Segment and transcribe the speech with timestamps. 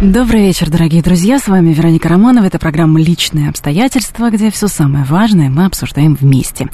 [0.00, 1.40] Добрый вечер, дорогие друзья.
[1.40, 2.44] С вами Вероника Романова.
[2.44, 6.68] Это программа «Личные обстоятельства», где все самое важное мы обсуждаем вместе.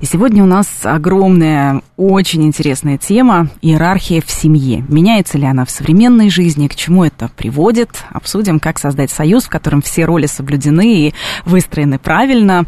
[0.00, 4.82] И сегодня у нас огромная, очень интересная тема– иерархия в семье.
[4.88, 7.90] Меняется ли она в современной жизни, к чему это приводит?
[8.12, 12.64] Обсудим, как создать союз, в котором все роли соблюдены и выстроены правильно.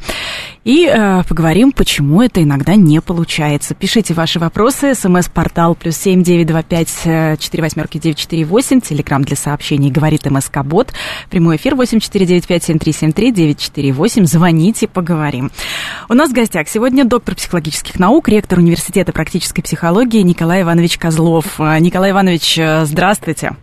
[0.64, 3.74] И э, поговорим, почему это иногда не получается.
[3.74, 4.94] Пишите ваши вопросы.
[4.94, 8.80] СМС-портал плюс семь девять два пять э, четыре восьмерки девять четыре восемь.
[8.80, 10.92] Телеграмм для сообщений говорит МСК Бот.
[11.30, 14.24] Прямой эфир восемь четыре девять пять семь три семь три девять четыре восемь.
[14.24, 15.50] Звоните, поговорим.
[16.08, 21.58] У нас в гостях сегодня доктор психологических наук, ректор университета практической психологии Николай Иванович Козлов.
[21.58, 23.56] Э, Николай Иванович, э, здравствуйте.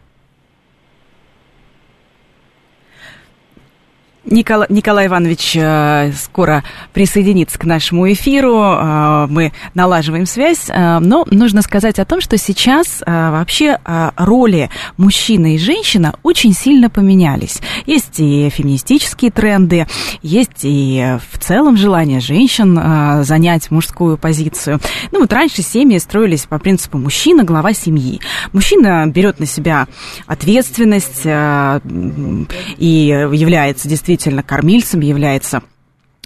[4.30, 6.64] Николай, Николай Иванович э, скоро
[6.94, 8.62] присоединится к нашему эфиру.
[8.62, 10.70] Э, мы налаживаем связь.
[10.70, 13.80] Э, но нужно сказать о том, что сейчас вообще
[14.16, 17.60] роли мужчины и женщины очень сильно поменялись.
[17.86, 19.88] Есть и феминистические тренды,
[20.22, 24.80] есть и в целом желание женщин занять мужскую позицию.
[25.12, 28.22] Ну вот раньше семьи строились по принципу мужчина– глава семьи.
[28.54, 29.88] Мужчина берет на себя
[30.28, 35.64] ответственность и является действительно действительно кормильцем является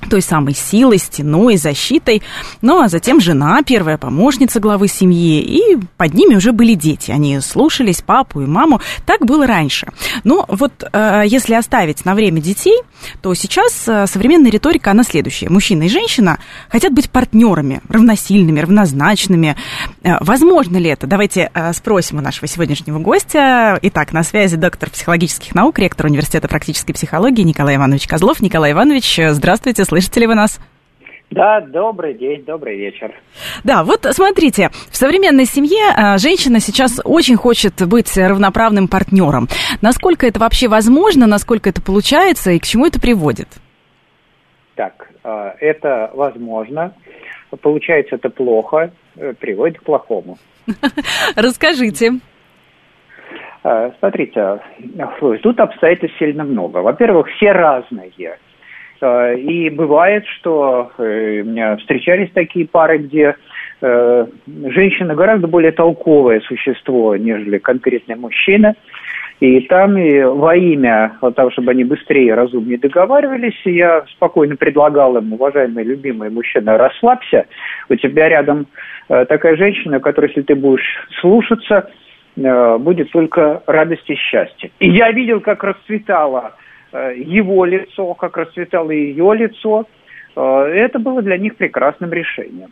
[0.09, 2.21] той самой силой, стеной, защитой.
[2.61, 7.11] Ну, а затем жена, первая помощница главы семьи, и под ними уже были дети.
[7.11, 8.81] Они слушались папу и маму.
[9.05, 9.87] Так было раньше.
[10.23, 12.79] Но вот э, если оставить на время детей,
[13.21, 15.49] то сейчас э, современная риторика, она следующая.
[15.49, 19.55] Мужчина и женщина хотят быть партнерами, равносильными, равнозначными.
[20.03, 21.07] Э, возможно ли это?
[21.07, 23.79] Давайте э, спросим у нашего сегодняшнего гостя.
[23.81, 28.41] Итак, на связи доктор психологических наук, ректор Университета практической психологии Николай Иванович Козлов.
[28.41, 30.59] Николай Иванович, здравствуйте, Слышите ли вы нас?
[31.29, 33.13] Да, добрый день, добрый вечер.
[33.63, 39.47] Да, вот смотрите, в современной семье а, женщина сейчас очень хочет быть равноправным партнером.
[39.83, 43.49] Насколько это вообще возможно, насколько это получается и к чему это приводит?
[44.73, 46.95] Так, а, это возможно.
[47.61, 50.39] Получается это плохо, э, приводит к плохому.
[51.35, 52.13] Расскажите.
[53.99, 54.59] Смотрите,
[55.43, 56.79] тут обстоятельств сильно много.
[56.79, 58.11] Во-первых, все разные.
[59.03, 63.35] Э, и бывает, что э, у меня встречались такие пары, где
[63.81, 68.75] э, женщина гораздо более толковое существо, нежели конкретный мужчина.
[69.39, 75.17] И там и во имя того, чтобы они быстрее и разумнее договаривались, я спокойно предлагал
[75.17, 77.47] им, уважаемый любимый мужчина, расслабься,
[77.89, 78.67] у тебя рядом
[79.09, 81.89] такая женщина, которая, если ты будешь слушаться,
[82.37, 84.71] будет только радость и счастье.
[84.79, 86.53] И я видел, как расцветала
[86.97, 89.85] его лицо, как расцветало ее лицо.
[90.35, 92.71] Э, это было для них прекрасным решением.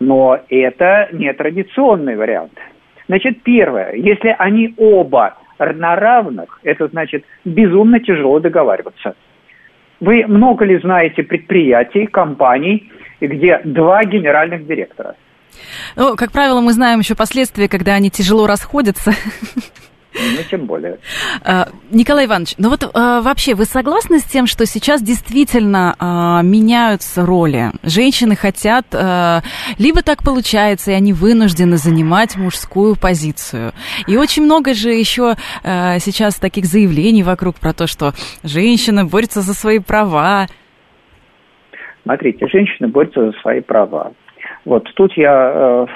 [0.00, 2.58] Но это не традиционный вариант.
[3.06, 9.14] Значит, первое, если они оба на равных, это значит безумно тяжело договариваться.
[10.00, 12.90] Вы много ли знаете предприятий, компаний,
[13.20, 15.14] где два генеральных директора?
[15.96, 19.12] Ну, как правило, мы знаем еще последствия, когда они тяжело расходятся.
[20.14, 20.98] Ну, тем более.
[21.42, 26.42] А, Николай Иванович, ну вот а, вообще вы согласны с тем, что сейчас действительно а,
[26.42, 27.70] меняются роли?
[27.82, 28.86] Женщины хотят,
[29.78, 33.72] либо так получается, и они вынуждены занимать мужскую позицию.
[34.06, 38.12] И очень много же еще сейчас таких заявлений вокруг про то, что
[38.42, 40.46] женщина борется за свои права.
[42.02, 44.12] Смотрите, женщины борются за свои права.
[44.64, 45.86] Вот тут я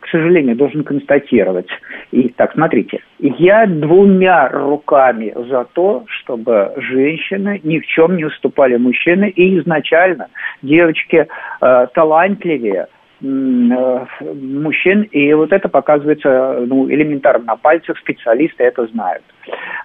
[0.00, 1.68] к сожалению, должен констатировать.
[2.10, 8.76] И так, смотрите, я двумя руками за то, чтобы женщины ни в чем не уступали
[8.76, 10.28] мужчины, и изначально
[10.62, 11.26] девочки
[11.60, 12.88] э, талантливее,
[13.22, 13.26] э,
[14.34, 19.22] мужчин, и вот это показывается ну, элементарно на пальцах, специалисты это знают.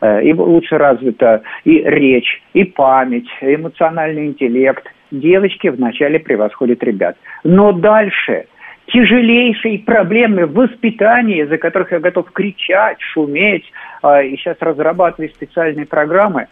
[0.01, 4.85] Э, и лучше развита и речь, и память, и эмоциональный интеллект.
[5.11, 7.15] Девочки вначале превосходят ребят.
[7.43, 8.45] Но дальше–
[8.87, 13.65] тяжелейшие проблемы в воспитании, за которых я готов кричать, шуметь,
[14.01, 16.47] а, и сейчас разрабатываю специальные программы,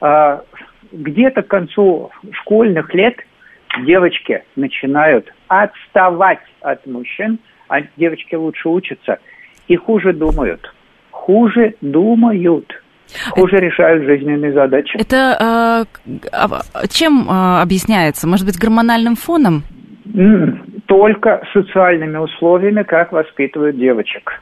[0.00, 0.42] а,
[0.90, 3.16] где-то к концу школьных лет
[3.84, 7.38] девочки начинают отставать от мужчин,
[7.68, 9.18] а девочки лучше учатся
[9.68, 10.72] и хуже думают.
[11.10, 12.72] Хуже думают
[13.30, 14.96] хуже решают жизненные задачи.
[14.98, 18.26] Это э, чем э, объясняется?
[18.26, 19.62] Может быть, гормональным фоном?
[20.88, 24.40] Только социальными условиями, как воспитывают девочек.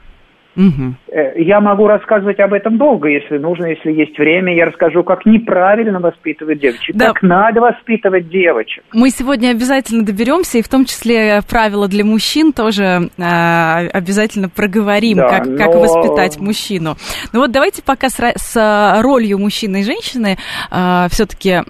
[0.57, 0.95] Угу.
[1.35, 4.55] Я могу рассказывать об этом долго, если нужно, если есть время.
[4.55, 7.07] Я расскажу, как неправильно воспитывать девочек, да.
[7.07, 8.83] как надо воспитывать девочек.
[8.91, 15.17] Мы сегодня обязательно доберемся, и в том числе правила для мужчин тоже э, обязательно проговорим,
[15.17, 15.57] да, как, но...
[15.57, 16.95] как воспитать мужчину.
[17.33, 20.37] Ну вот давайте пока с, с ролью мужчины и женщины
[20.71, 21.61] э, все-таки э,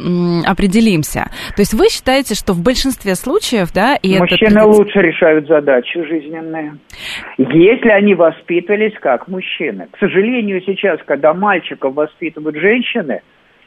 [0.45, 1.29] определимся.
[1.55, 4.65] То есть вы считаете, что в большинстве случаев, да, и Мужчины это...
[4.65, 6.77] лучше решают задачи жизненные.
[7.37, 9.87] Если они воспитывают воспитывались как мужчины.
[9.91, 13.21] К сожалению, сейчас, когда мальчиков воспитывают женщины,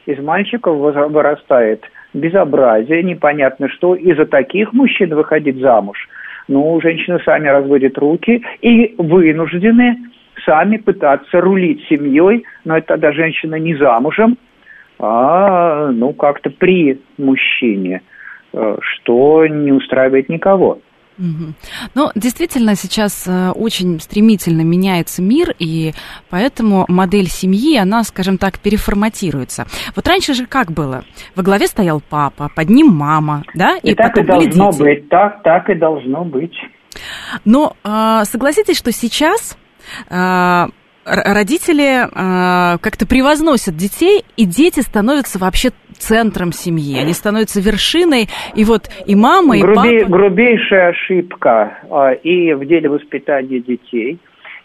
[0.06, 1.84] из мальчиков вырастает
[2.14, 6.08] безобразие, непонятно что, из-за таких мужчин выходить замуж.
[6.48, 9.96] Ну, женщины сами разводят руки и вынуждены
[10.44, 14.36] сами пытаться рулить семьей, но это тогда женщина не замужем,
[14.98, 18.00] а ну как-то при мужчине,
[18.52, 20.78] э, что не устраивает никого.
[21.20, 21.52] Угу.
[21.94, 25.93] Ну, действительно, сейчас э, очень стремительно меняется мир, и
[26.31, 29.67] поэтому модель семьи, она, скажем так, переформатируется.
[29.94, 31.05] Вот раньше же как было?
[31.37, 33.76] Во главе стоял папа, под ним мама, да?
[33.82, 34.82] И, и так и должно дети.
[34.82, 36.55] быть, так, так и должно быть.
[37.44, 39.58] Но э, согласитесь, что сейчас
[40.08, 40.66] э,
[41.05, 48.64] родители э, как-то превозносят детей, и дети становятся вообще центром семьи, они становятся вершиной, и
[48.64, 50.11] вот и мама, и Грубей, папа...
[50.11, 54.19] Грубейшая ошибка э, и в деле воспитания детей,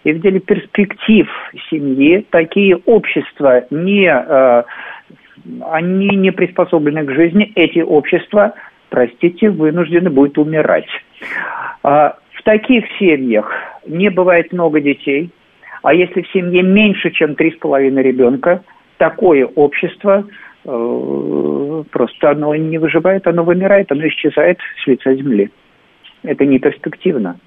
[0.04, 1.28] и в деле перспектив
[1.70, 2.26] семьи.
[2.30, 4.64] Такие общества не, э,
[5.72, 8.54] они не приспособлены к жизни, эти общества,
[8.90, 10.88] простите, вынуждены будут умирать.
[11.84, 13.52] Э, в таких семьях
[13.88, 15.30] не бывает много детей–
[15.86, 18.64] а если в семье меньше, чем три с половиной ребенка,
[18.98, 20.26] такое общество
[20.66, 25.52] э, просто оно не выживает, оно вымирает, оно исчезает с лица земли.
[26.24, 27.38] Это не перспективно.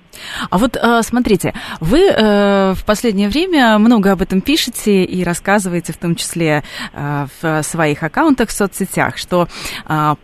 [0.51, 5.93] А вот э, смотрите, вы э, в последнее время много об этом пишете и рассказываете,
[5.93, 6.63] в том числе
[6.93, 9.49] э, в своих аккаунтах в соцсетях, что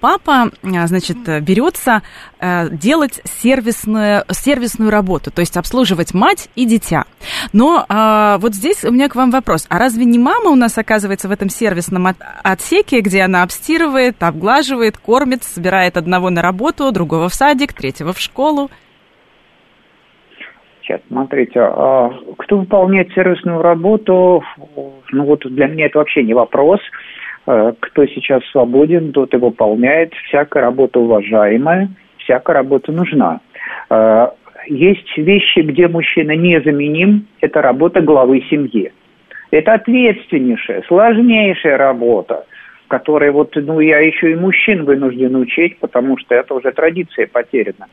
[0.01, 2.03] папа, значит, берется
[2.41, 7.05] делать сервисную, сервисную работу, то есть обслуживать мать и дитя.
[7.53, 7.87] Но
[8.41, 9.67] вот здесь у меня к вам вопрос.
[9.69, 14.99] А разве не мама у нас оказывается в этом сервисном отсеке, где она обстирывает, обглаживает,
[14.99, 18.71] кормит, собирает одного на работу, другого в садик, третьего в школу?
[20.85, 24.45] Сейчас, смотрите, а кто выполняет сервисную работу,
[25.13, 26.79] ну вот для меня это вообще не вопрос.
[27.47, 30.13] Э, кто сейчас свободен, тот и выполняет.
[30.29, 31.89] Всякая работа уважаемая,
[32.19, 33.41] всякая работа нужна.
[33.89, 34.29] Э,
[34.67, 38.93] есть вещи, где мужчина незаменим, это работа главы семьи.
[39.51, 42.45] Это ответственнейшая, сложнейшая работа,
[42.89, 47.87] которой вот, ну, я еще и мужчин вынужден учить, потому что это уже традиция потеряна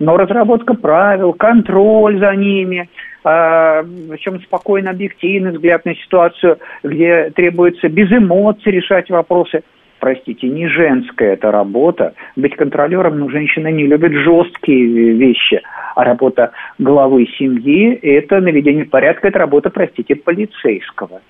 [0.00, 2.88] но разработка правил, контроль за ними,
[3.22, 9.62] э, причем спокойно, объективный взгляд на ситуацию, где требуется без эмоций решать вопросы.
[10.00, 12.14] Простите, не женская эта работа.
[12.34, 15.60] Быть контролером, ну, женщины не любят жесткие вещи.
[15.94, 21.20] А работа главы семьи– это наведение порядка, это работа, простите, полицейского.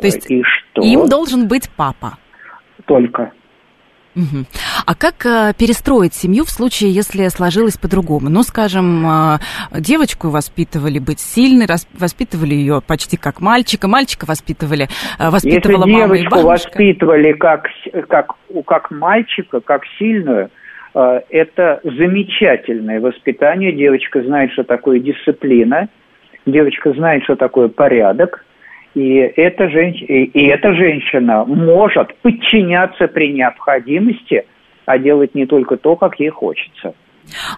[0.00, 0.82] То есть И что?
[0.82, 2.12] им должен быть папа?
[2.86, 3.32] Только.
[4.14, 4.44] Угу.
[4.86, 8.28] А как э, перестроить семью в случае, если сложилось по-другому?
[8.28, 9.38] Ну, скажем, э,
[9.80, 16.16] девочку воспитывали быть сильной, воспитывали ее почти как мальчика, мальчика воспитывали, э, воспитывала если мама
[16.16, 16.46] и бабушка.
[16.46, 17.68] воспитывали как,
[18.08, 18.34] как,
[18.66, 20.50] как мальчика, как сильную,
[20.94, 23.72] э, это замечательное воспитание.
[23.72, 25.88] Девочка знает, что такое дисциплина,
[26.44, 28.44] девочка знает, что такое порядок,
[28.94, 30.02] и эта, женщ...
[30.02, 34.44] и эта женщина может подчиняться при необходимости,
[34.84, 36.94] а делать не только то, как ей хочется.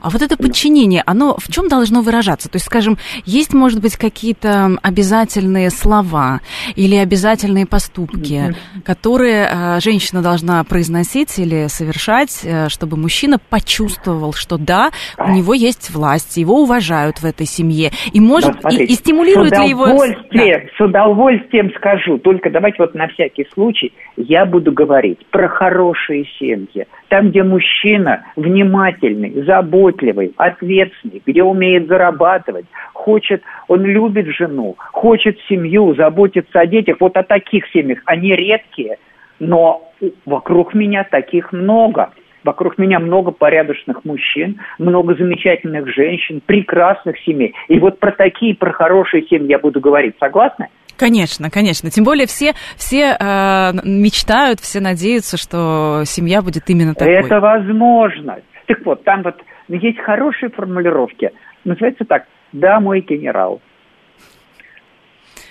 [0.01, 2.51] А вот это подчинение, оно в чем должно выражаться?
[2.51, 6.41] То есть, скажем, есть, может быть, какие-то обязательные слова
[6.77, 8.83] или обязательные поступки, mm-hmm.
[8.85, 15.55] которые э, женщина должна произносить или совершать, э, чтобы мужчина почувствовал, что да, у него
[15.55, 19.87] есть власть, его уважают в этой семье, и может да, и, и стимулирует ли его.
[19.87, 20.45] Да.
[20.77, 22.19] С удовольствием скажу.
[22.19, 28.25] Только давайте вот на всякий случай я буду говорить про хорошие семьи, там, где мужчина
[28.35, 36.97] внимательный, заботливый, ответственный, где умеет зарабатывать, хочет, он любит жену, хочет семью, заботится о детях.
[36.99, 38.01] Вот о таких семьях.
[38.05, 38.99] Они редкие,
[39.39, 39.93] но
[40.27, 42.11] вокруг меня таких много.
[42.43, 47.55] Вокруг меня много порядочных мужчин, много замечательных женщин, прекрасных семей.
[47.69, 50.17] И вот про такие, про хорошие семьи я буду говорить.
[50.19, 50.67] Согласны?
[50.97, 51.91] Конечно, конечно.
[51.91, 57.15] Тем более все, все э, мечтают, все надеются, что семья будет именно такой.
[57.15, 58.39] Это возможно.
[58.67, 59.37] Так вот, там вот
[59.69, 61.31] есть хорошие формулировки.
[61.65, 62.25] Называется так.
[62.53, 63.61] Да, мой генерал.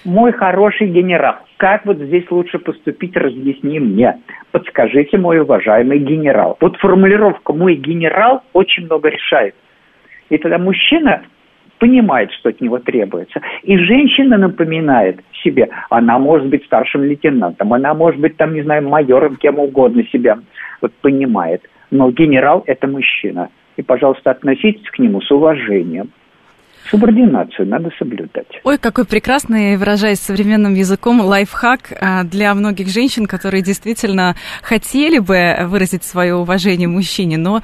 [0.03, 1.35] Мой хороший генерал.
[1.57, 4.19] Как вот здесь лучше поступить, разъясни мне.
[4.51, 6.57] Подскажите, мой уважаемый генерал.
[6.59, 9.55] Вот формулировка «мой генерал» очень много решает.
[10.29, 11.23] И тогда мужчина
[11.83, 13.41] понимает, что от него требуется.
[13.63, 18.87] И женщина напоминает себе, она может быть старшим лейтенантом, она может быть, там, не знаю,
[18.87, 20.39] майором, кем угодно себя
[20.81, 21.61] вот понимает.
[21.91, 23.49] Но генерал– это мужчина.
[23.75, 26.11] И, пожалуйста, относитесь к нему с уважением.
[26.89, 28.47] Субординацию надо соблюдать.
[28.63, 35.55] Ой, какой прекрасный, выражаясь современным языком, лайфхак а, для многих женщин, которые действительно хотели бы
[35.67, 37.61] выразить свое уважение мужчине, но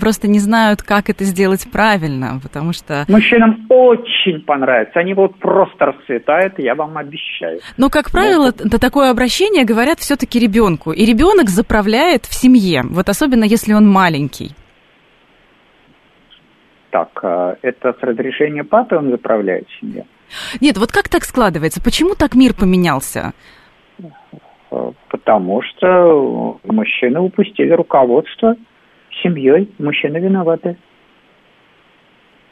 [0.00, 3.04] просто не знают, как это сделать правильно, потому что...
[3.08, 7.60] Мужчинам очень понравится, они вот просто расцветают, я вам обещаю.
[7.76, 8.78] Но, как правило, но...
[8.78, 14.52] такое обращение говорят все-таки ребенку, и ребенок заправляет в семье, вот особенно если он маленький
[16.92, 20.04] так, а, это с разрешения папы он заправляет семью?
[20.60, 21.82] Нет, вот как так складывается?
[21.82, 23.32] Почему так мир поменялся?
[25.08, 28.56] Потому что мужчины упустили руководство
[29.22, 30.76] семьей, мужчины виноваты.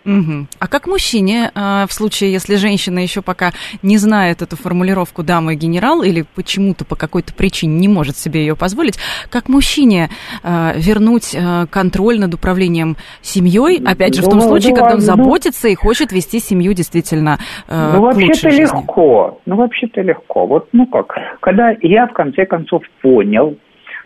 [0.04, 0.46] Угу.
[0.58, 3.50] А как мужчине, э, в случае, если женщина еще пока
[3.82, 8.40] не знает эту формулировку «дама и генерал» или почему-то по какой-то причине не может себе
[8.40, 8.98] ее позволить,
[9.30, 10.08] как мужчине
[10.42, 15.00] э, вернуть э, контроль над управлением семьей, опять же, в том ну, случае, когда он
[15.00, 17.38] заботится и хочет вести семью действительно
[17.68, 19.40] Ну, вообще-то легко.
[19.44, 20.46] Ну, вообще-то легко.
[20.46, 23.56] Вот, ну как, когда я, в конце концов, понял,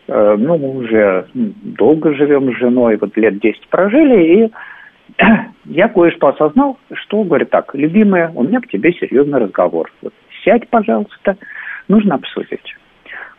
[0.09, 4.53] ну, мы уже долго живем с женой, вот лет 10 прожили, и
[5.65, 9.91] я кое-что осознал, что, говорит так, любимая, у меня к тебе серьезный разговор.
[10.03, 10.13] Вот,
[10.45, 11.37] сядь, пожалуйста,
[11.89, 12.77] нужно обсудить.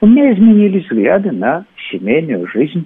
[0.02, 2.86] У меня изменились взгляды на семейную жизнь.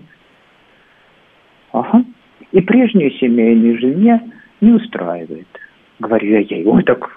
[1.72, 2.04] Ага.
[2.52, 4.22] И прежнюю семейную жизнь меня
[4.62, 5.48] не устраивает.
[6.00, 7.16] Говорю я ей, ой, так,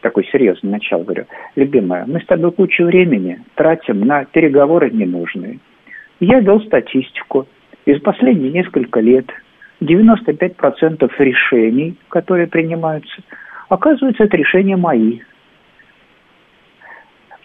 [0.00, 5.58] такой серьезный начал, говорю, любимая, мы с тобой кучу времени тратим на переговоры ненужные.
[6.20, 7.46] Я вел статистику.
[7.86, 9.26] Из последних несколько лет
[9.84, 13.22] 95% решений, которые принимаются,
[13.68, 15.20] оказывается, это решения мои.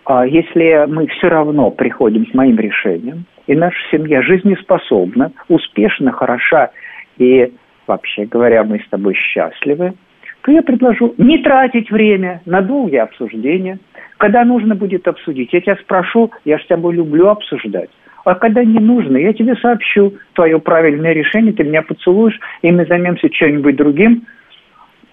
[0.06, 6.72] А если мы все равно приходим к моим решениям, и наша семья жизнеспособна, успешна, хороша,
[7.18, 7.54] и,
[7.86, 9.94] вообще говоря, мы с тобой счастливы,
[10.42, 13.80] то я предложу не тратить время на долгие обсуждения.
[14.18, 17.90] Когда нужно будет обсудить, я тебя спрошу, я же тобой люблю обсуждать.
[18.26, 22.86] А когда не нужно, я тебе сообщу твое правильное решение, ты меня поцелуешь, и мы
[22.86, 24.26] займемся чем-нибудь другим.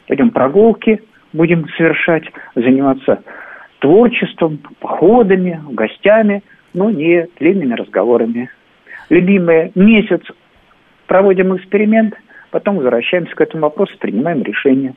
[0.06, 1.00] Пойдем прогулки
[1.32, 3.22] будем совершать, заниматься
[3.80, 8.50] творчеством, походами, гостями, но не длинными разговорами.
[9.10, 10.22] Любимые, месяц
[11.06, 12.14] проводим эксперимент–
[12.50, 14.94] потом возвращаемся к этому вопросу, принимаем решение.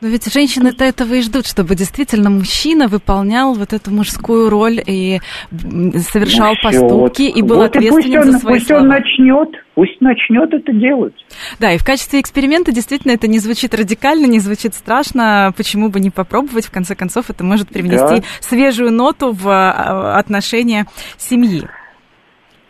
[0.00, 5.20] Но ведь женщины-то этого и ждут, чтобы действительно мужчина выполнял вот эту мужскую роль и
[5.50, 7.36] совершал ну, поступки вот.
[7.36, 8.80] и был вот ответственен и пусть он, за свои пусть слова.
[8.80, 11.14] он начнет, пусть начнет это делать.
[11.58, 15.52] Да, и в качестве эксперимента действительно это не звучит радикально, не звучит страшно.
[15.56, 16.66] Почему бы не попробовать?
[16.66, 18.26] В конце концов, это может привнести да.
[18.40, 21.62] свежую ноту в а, отношения семьи.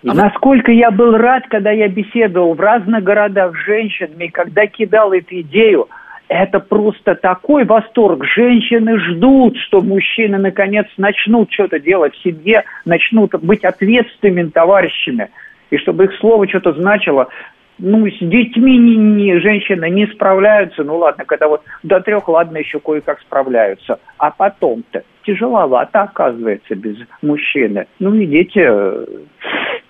[0.07, 5.13] А Насколько я был рад, когда я беседовал в разных городах с женщинами, когда кидал
[5.13, 5.89] эту идею,
[6.29, 8.25] это просто такой восторг.
[8.25, 15.29] Женщины ждут, что мужчины наконец начнут что-то делать в семье, начнут быть ответственными товарищами,
[15.71, 17.29] и чтобы их слово что-то значило.
[17.79, 22.59] Ну, с детьми не, не, женщины не справляются, ну ладно, когда вот до трех, ладно,
[22.59, 23.99] еще кое-как справляются.
[24.19, 27.87] А потом-то тяжеловато оказывается без мужчины.
[27.99, 28.61] Ну и дети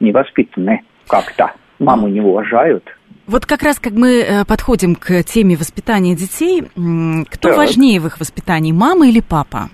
[0.00, 2.84] невоспитаны как-то, маму не уважают.
[3.26, 7.56] Вот как раз как мы э, подходим к теме воспитания детей, кто так.
[7.56, 9.70] важнее в их воспитании, мама или папа?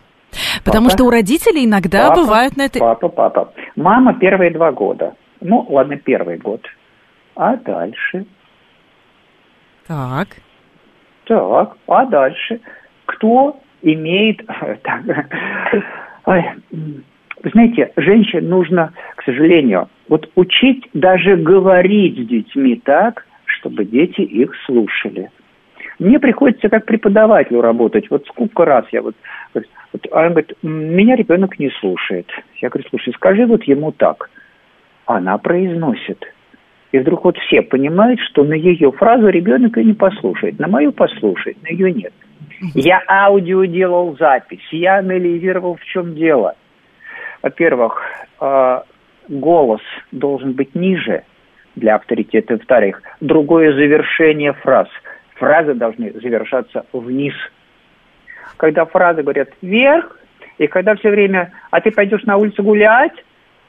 [0.65, 0.97] Потому папа.
[0.97, 2.79] что у родителей иногда папа, бывают на это...
[2.79, 3.53] Папа, папа.
[3.77, 5.15] Мама первые два года.
[5.41, 6.61] Ну, ладно, первый год.
[7.35, 8.27] А дальше?
[9.87, 10.29] Так.
[11.25, 12.61] Так, а дальше?
[13.07, 14.45] Кто имеет...
[14.83, 15.03] Так,
[16.25, 16.45] ой,
[17.53, 24.53] знаете, женщин нужно, к сожалению, вот учить даже говорить с детьми так, чтобы дети их
[24.67, 25.31] слушали.
[25.99, 28.11] Мне приходится как преподавателю работать.
[28.11, 29.17] Вот сколько раз я вот...
[29.55, 29.65] вот
[30.13, 32.31] а он говорит, меня ребенок не слушает.
[32.61, 34.31] Я говорю, слушай, скажи вот ему так.
[35.07, 36.23] Она произносит.
[36.93, 40.59] И вдруг вот все понимают, что на ее фразу ребенок и не послушает.
[40.59, 42.13] На мою послушает, на ее нет.
[42.75, 46.55] Я аудио делал запись, я анализировал, в чем дело–
[47.47, 48.03] во-первых,
[48.41, 48.81] э,
[49.29, 49.81] голос
[50.13, 51.25] должен быть ниже,
[51.77, 52.55] для авторитета.
[52.55, 54.89] Во-вторых, другое завершение фраз.
[55.35, 57.35] Фразы должны завершаться вниз.
[58.57, 60.19] Когда фразы говорят вверх,
[60.59, 63.13] и когда все время, а ты пойдешь на улицу гулять,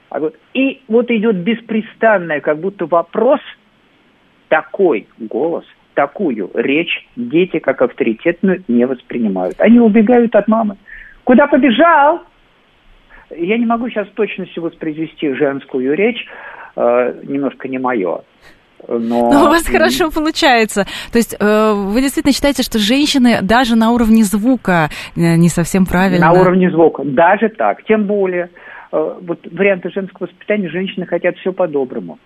[0.09, 0.21] а
[0.53, 3.41] и вот идет беспрестанное, как будто вопрос,
[4.47, 9.59] такой голос, такую речь дети как авторитетную не воспринимают.
[9.59, 10.77] Они убегают от мамы.
[11.25, 12.21] Куда побежал?
[13.29, 16.25] Я не могу сейчас точностью воспроизвести женскую речь,
[16.75, 18.21] э, немножко не мое.
[18.87, 19.31] Но...
[19.31, 20.85] Но у вас хорошо получается.
[21.11, 25.85] То есть э, вы действительно считаете, что женщины даже на уровне звука э, не совсем
[25.85, 26.27] правильно?
[26.27, 27.83] На уровне звука, даже так.
[27.85, 28.49] Тем более,
[28.91, 32.19] э, вот варианты женского воспитания, женщины хотят все по-доброму.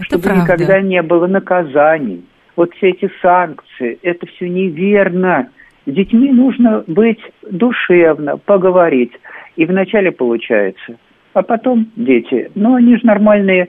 [0.00, 0.42] Чтобы правда.
[0.42, 2.24] никогда не было наказаний.
[2.56, 5.48] Вот все эти санкции, это все неверно.
[5.86, 9.12] С детьми нужно быть душевно, поговорить.
[9.60, 10.96] И вначале получается.
[11.34, 13.68] А потом дети, ну они же нормальные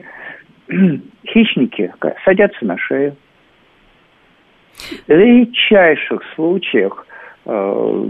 [1.26, 1.92] хищники,
[2.24, 3.14] садятся на шею.
[5.06, 7.06] В редчайших случаях
[7.44, 8.06] э,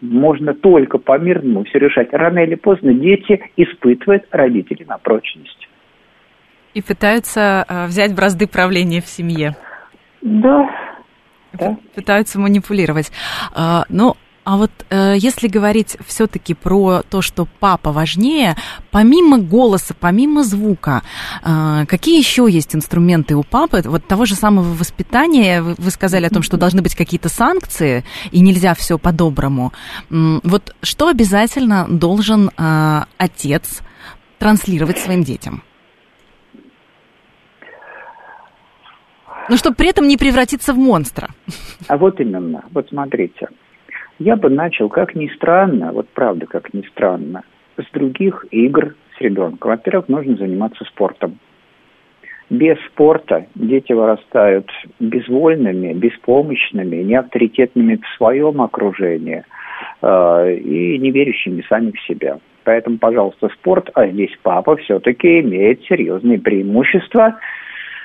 [0.00, 2.12] можно только по-мирному все решать.
[2.12, 5.68] Рано или поздно дети испытывают родителей на прочность.
[6.74, 9.54] И пытаются э, взять бразды правления в семье.
[10.22, 10.68] Да.
[11.52, 11.76] да.
[11.94, 13.12] Пытаются манипулировать.
[13.56, 18.56] Э, но а вот э, если говорить все-таки про то, что папа важнее,
[18.90, 21.02] помимо голоса, помимо звука,
[21.44, 23.82] э, какие еще есть инструменты у папы?
[23.84, 28.04] Вот того же самого воспитания, вы, вы сказали о том, что должны быть какие-то санкции,
[28.32, 29.72] и нельзя все по-доброму.
[30.08, 33.80] Вот что обязательно должен э, отец
[34.38, 35.62] транслировать своим детям?
[39.50, 41.28] Ну, чтобы при этом не превратиться в монстра.
[41.88, 42.64] А вот именно.
[42.72, 43.48] Вот смотрите.
[44.20, 47.42] Я бы начал, как ни странно, вот правда, как ни странно,
[47.78, 49.70] с других игр с ребенком.
[49.70, 51.38] Во-первых, нужно заниматься спортом.
[52.50, 59.42] Без спорта дети вырастают безвольными, беспомощными, неавторитетными в своем окружении
[60.02, 62.40] э, и не верящими сами в себя.
[62.64, 67.38] Поэтому, пожалуйста, спорт, а здесь папа все-таки имеет серьезные преимущества–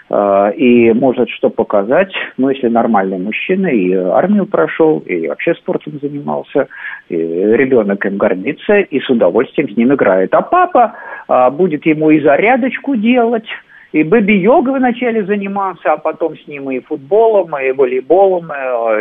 [0.09, 6.67] и может что показать, ну, если нормальный мужчина, и армию прошел, и вообще спортом занимался,
[7.09, 10.31] и ребенок им гордится и с удовольствием с ним играет.
[10.35, 10.93] А папа
[11.27, 13.47] а, будет ему и зарядочку делать,
[13.93, 18.51] и бэби-йогой вначале заниматься, а потом с ним и футболом, и волейболом,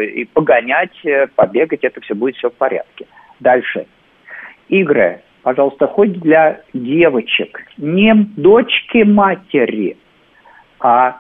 [0.01, 0.97] и, и погонять,
[1.35, 3.07] побегать, это все будет все в порядке.
[3.41, 3.87] Дальше.
[4.71, 9.99] Игры, пожалуйста, хоть для девочек, не дочки матери–
[10.85, 11.19] а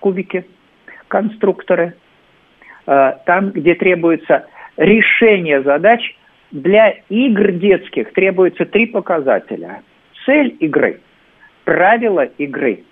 [0.00, 0.44] кубики,
[1.08, 1.96] конструкторы,
[2.86, 6.14] э, там, где требуется решение задач,
[6.50, 9.82] для игр детских требуется три показателя.
[10.26, 11.00] Цель игры,
[11.64, 12.84] правила игры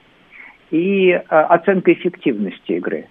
[0.71, 3.07] и э, оценка эффективности игры.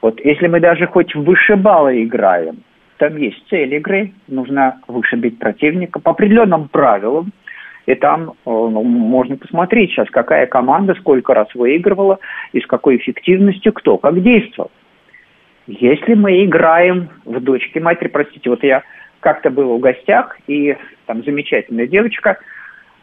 [0.00, 2.62] Вот если мы даже хоть в вышибалы играем,
[2.98, 7.32] там есть цель игры, нужно вышибить противника по определенным правилам,
[7.88, 12.18] и там э, ну, можно посмотреть сейчас, какая команда сколько раз выигрывала
[12.52, 14.70] и с какой эффективностью кто как действовал.
[15.66, 18.82] Если мы играем в дочки матери, простите, вот я
[19.20, 22.38] как-то был в гостях, и там замечательная девочка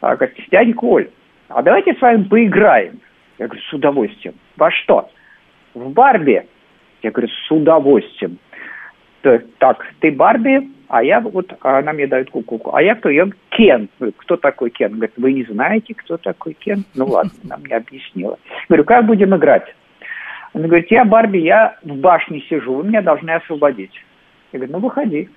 [0.02, 1.10] а, говорит, дядя Коль,
[1.50, 3.00] а давайте с вами поиграем.
[3.40, 4.36] Я говорю, с удовольствием.
[4.56, 5.10] Во что?
[5.74, 6.46] В Барби.
[7.02, 8.38] Я говорю, с удовольствием.
[9.58, 12.74] Так, ты Барби, а я вот, она мне дает куколку.
[12.74, 13.10] А я кто?
[13.10, 13.90] Я Кен.
[14.16, 14.94] Кто такой Кен?
[14.94, 16.86] Говорит, вы не знаете, кто такой Кен?
[16.96, 18.40] Ну ладно, она мне объяснила.
[18.70, 19.66] Говорю, как будем играть?
[20.54, 23.92] Она говорит, я Барби, я в башне сижу, вы меня должны освободить.
[24.54, 25.30] Я говорю, ну выходи.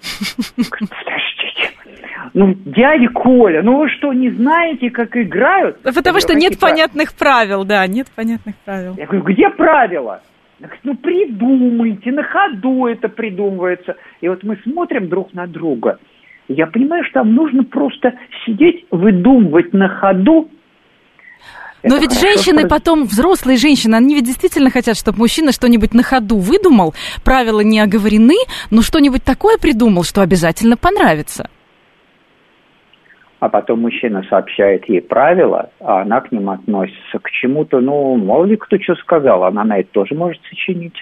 [0.00, 1.70] Подождите.
[2.34, 5.80] Ну, дядя Коля, ну вы что, не знаете, как играют?
[5.82, 8.96] Потому что нет понятных правил, да, нет понятных правил.
[8.96, 10.22] Я говорю, где правила?
[10.82, 13.96] Ну, придумайте, на ходу это придумывается.
[14.20, 15.98] И вот мы смотрим друг на друга.
[16.48, 20.48] Я понимаю, что там нужно просто сидеть, выдумывать на ходу.
[21.82, 22.68] Но это ведь женщины про...
[22.68, 26.94] потом, взрослые женщины, они ведь действительно хотят, чтобы мужчина что-нибудь на ходу выдумал,
[27.24, 28.36] правила не оговорены,
[28.70, 31.48] но что-нибудь такое придумал, что обязательно понравится
[33.42, 38.44] а потом мужчина сообщает ей правила, а она к ним относится к чему-то, ну, мало
[38.44, 40.94] ли кто что сказал, она на это тоже может сочинить.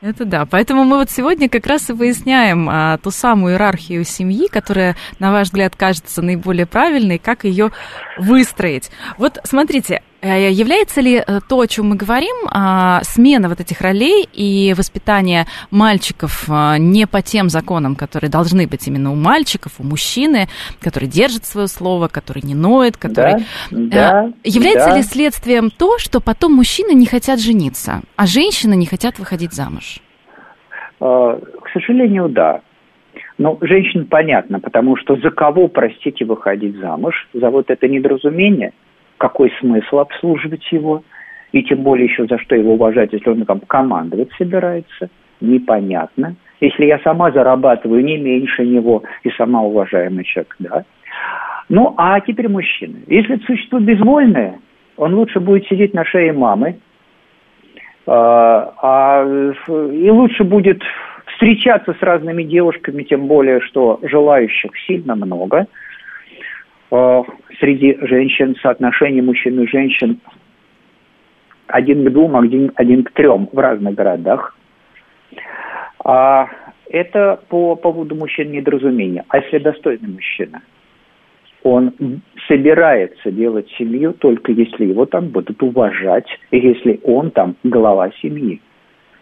[0.00, 0.46] Это да.
[0.48, 5.32] Поэтому мы вот сегодня как раз и выясняем а, ту самую иерархию семьи, которая, на
[5.32, 7.70] ваш взгляд, кажется наиболее правильной, как ее
[8.16, 8.92] выстроить.
[9.18, 14.26] Вот смотрите, является ли э, то, о чем мы говорим, а, смена вот этих ролей
[14.32, 19.82] и воспитание мальчиков а, не по тем законам, которые должны быть именно у мальчиков, у
[19.82, 20.46] мужчины,
[20.80, 23.44] который держит свое слово, который не ноет, который...
[23.70, 24.96] Да, да, является да.
[24.96, 30.00] ли следствием то, что потом мужчины не хотят жениться, а женщины не хотят выходить замуж?
[30.98, 31.38] К
[31.72, 32.60] сожалению, да.
[33.36, 37.28] Ну, женщин понятно, потому что за кого, простите, выходить замуж?
[37.34, 38.72] За вот это недоразумение?
[39.18, 41.02] Какой смысл обслуживать его?
[41.52, 45.08] И тем более еще за что его уважать, если он там командовать собирается?
[45.40, 46.36] Непонятно.
[46.60, 50.84] Если я сама зарабатываю не меньше него и сама уважаемый человек, да?
[51.68, 53.04] Ну, а теперь мужчины.
[53.06, 54.58] Если это существо безвольное,
[54.96, 56.76] он лучше будет сидеть на шее мамы,
[58.06, 59.24] а, а,
[59.68, 60.82] и лучше будет
[61.34, 65.66] встречаться с разными девушками, тем более, что желающих сильно много.
[66.94, 67.24] Э,
[67.58, 70.20] среди женщин соотношение мужчин и женщин
[71.66, 74.56] один к двум, один, один к трем в разных городах.
[76.04, 76.48] А
[76.88, 79.24] это по поводу мужчин недоразумения.
[79.28, 80.62] А если достойный мужчина?
[81.64, 81.92] Он
[82.46, 88.60] собирается делать семью только если его там будут уважать, и если он там глава семьи.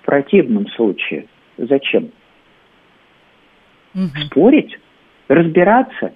[0.03, 2.11] В противном случае Зачем?
[3.95, 4.27] Угу.
[4.27, 4.79] Спорить?
[5.29, 6.13] Разбираться?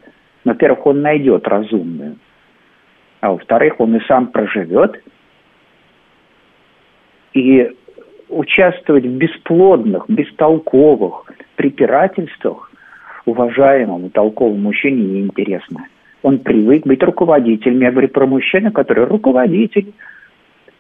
[0.46, 2.16] Во-первых, он найдет разумную.
[3.20, 5.02] А во-вторых, он и сам проживет.
[7.34, 7.68] И
[8.28, 11.24] участвовать в бесплодных, бестолковых
[11.56, 12.70] препирательствах
[13.24, 15.88] уважаемому толковому мужчине неинтересно.
[16.22, 17.80] Он привык быть руководителем.
[17.80, 19.92] Я говорю про мужчину, который руководитель,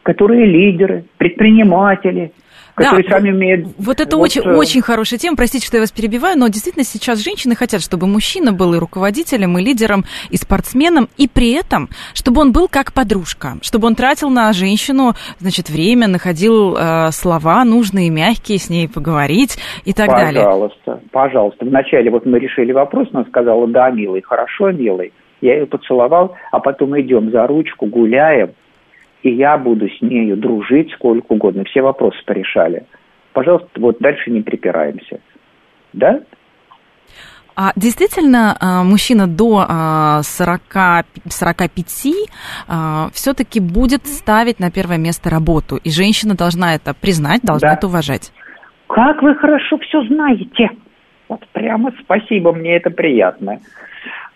[0.04, 2.30] которые лидеры, предприниматели–
[2.76, 3.68] которые да, сами умеют...
[3.78, 4.54] Вот это вот, очень, э...
[4.54, 5.36] очень хорошая тема.
[5.36, 9.58] Простите, что я вас перебиваю, но действительно сейчас женщины хотят, чтобы мужчина был и руководителем,
[9.58, 14.28] и лидером, и спортсменом, и при этом, чтобы он был как подружка, чтобы он тратил
[14.28, 20.26] на женщину, значит, время, находил э, слова нужные, мягкие, с ней поговорить и так пожалуйста,
[20.26, 20.44] далее.
[20.44, 21.64] Пожалуйста, пожалуйста.
[21.64, 25.12] Вначале вот мы решили вопрос, она сказала, да, милый, хорошо, милый.
[25.40, 28.52] Я ее поцеловал, а потом идем за ручку, гуляем,
[29.26, 31.64] и я буду с нею дружить сколько угодно.
[31.64, 32.84] Все вопросы порешали.
[33.32, 35.18] Пожалуйста, вот дальше не припираемся.
[35.92, 36.20] Да?
[37.56, 39.66] А действительно, а, мужчина до
[40.22, 47.70] 40, 45 все-таки будет ставить на первое место работу, и женщина должна это признать, должна
[47.70, 47.74] да.
[47.74, 48.32] это уважать.
[48.86, 50.70] Как вы хорошо все знаете.
[51.28, 53.58] Вот прямо спасибо, мне это приятно.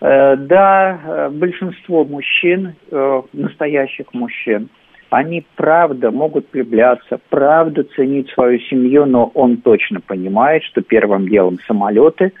[0.01, 4.69] Э, да, э, большинство мужчин, э, настоящих мужчин,
[5.11, 11.59] они правда могут влюбляться, правда ценить свою семью, но он точно понимает, что первым делом
[11.67, 12.31] самолеты, э,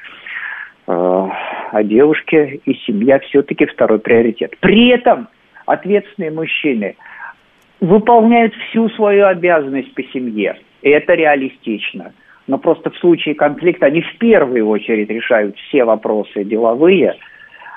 [0.87, 4.55] а девушки и семья все-таки второй приоритет.
[4.61, 5.27] При этом
[5.65, 6.95] ответственные мужчины
[7.81, 10.57] выполняют всю свою обязанность по семье.
[10.81, 12.13] И это реалистично.
[12.47, 17.15] Но просто в случае конфликта они в первую очередь решают все вопросы деловые,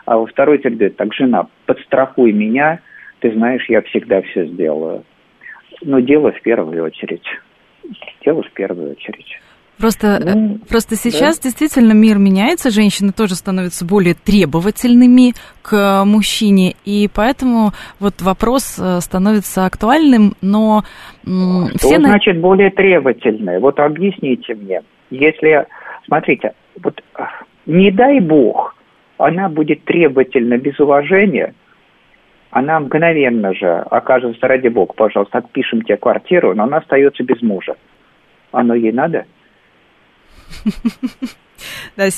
[0.07, 2.78] а во второй очередь так, жена, подстрахуй меня–
[3.20, 5.05] ты знаешь, я всегда все сделаю.
[5.83, 7.24] Но дело в первую очередь.
[8.24, 9.38] Дело в первую очередь.
[9.79, 11.48] Просто, ну, просто сейчас да.
[11.48, 19.00] действительно мир меняется, женщины тоже становятся более требовательными к мужчине, и поэтому вот вопрос э,
[19.00, 20.85] становится актуальным, но
[21.24, 21.98] Что все...
[21.98, 23.59] значит более требовательные?
[23.59, 24.83] Вот объясните мне.
[25.11, 25.66] Если,
[26.07, 27.03] смотрите, вот
[27.66, 28.77] не дай бог,
[29.18, 31.53] она будет требовательна без уважения–
[32.54, 37.74] она мгновенно же окажется, ради бога, пожалуйста, отпишем тебе квартиру, но она остается без мужа.
[38.52, 39.26] Оно ей надо?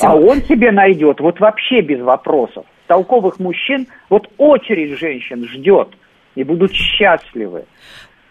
[0.00, 2.64] А он себе найдет, вот вообще без вопросов.
[2.88, 5.90] Толковых мужчин, вот очередь женщин ждет
[6.34, 7.66] и будут счастливы.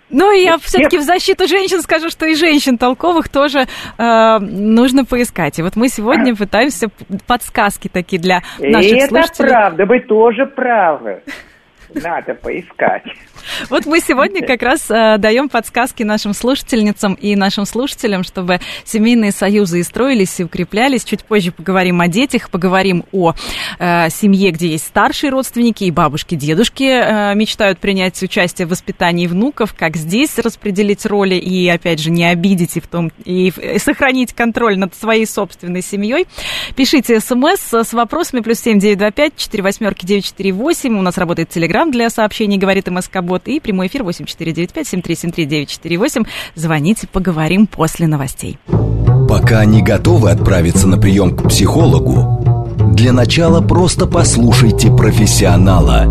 [0.09, 3.65] Ну, и я все-таки в защиту женщин скажу, что и женщин толковых тоже
[3.97, 5.59] э, нужно поискать.
[5.59, 6.87] И вот мы сегодня пытаемся
[7.27, 9.49] подсказки такие для наших и слушателей.
[9.49, 11.21] Это правда, вы тоже правы.
[11.95, 13.03] Надо поискать.
[13.69, 19.31] Вот мы сегодня как раз э, даем подсказки нашим слушательницам и нашим слушателям, чтобы семейные
[19.31, 21.03] союзы и строились, и укреплялись.
[21.03, 23.33] Чуть позже поговорим о детях, поговорим о
[23.79, 29.27] э, семье, где есть старшие родственники и бабушки, дедушки э, мечтают принять участие в воспитании
[29.27, 33.79] внуков, как здесь распределить роли и, опять же, не обидеть и, в том, и, и
[33.79, 36.27] сохранить контроль над своей собственной семьей.
[36.75, 40.97] Пишите смс с вопросами плюс семь девять два пять четыре восьмерки девять четыре восемь.
[40.97, 46.25] У нас работает телеграм для сообщений, говорит МСК Бот и прямой эфир 8495-7373-948.
[46.55, 48.57] Звоните, поговорим после новостей.
[49.27, 56.09] Пока не готовы отправиться на прием к психологу, для начала просто послушайте профессионала.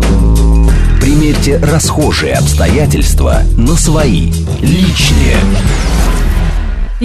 [1.01, 5.37] Примерьте расхожие обстоятельства на свои, личные.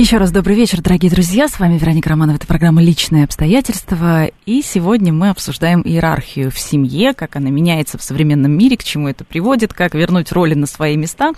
[0.00, 1.46] Еще раз добрый вечер, дорогие друзья.
[1.46, 2.36] С вами Вероника Романова.
[2.36, 4.30] Это программа «Личные обстоятельства».
[4.46, 9.08] И сегодня мы обсуждаем иерархию в семье, как она меняется в современном мире, к чему
[9.08, 11.32] это приводит, как вернуть роли на свои места.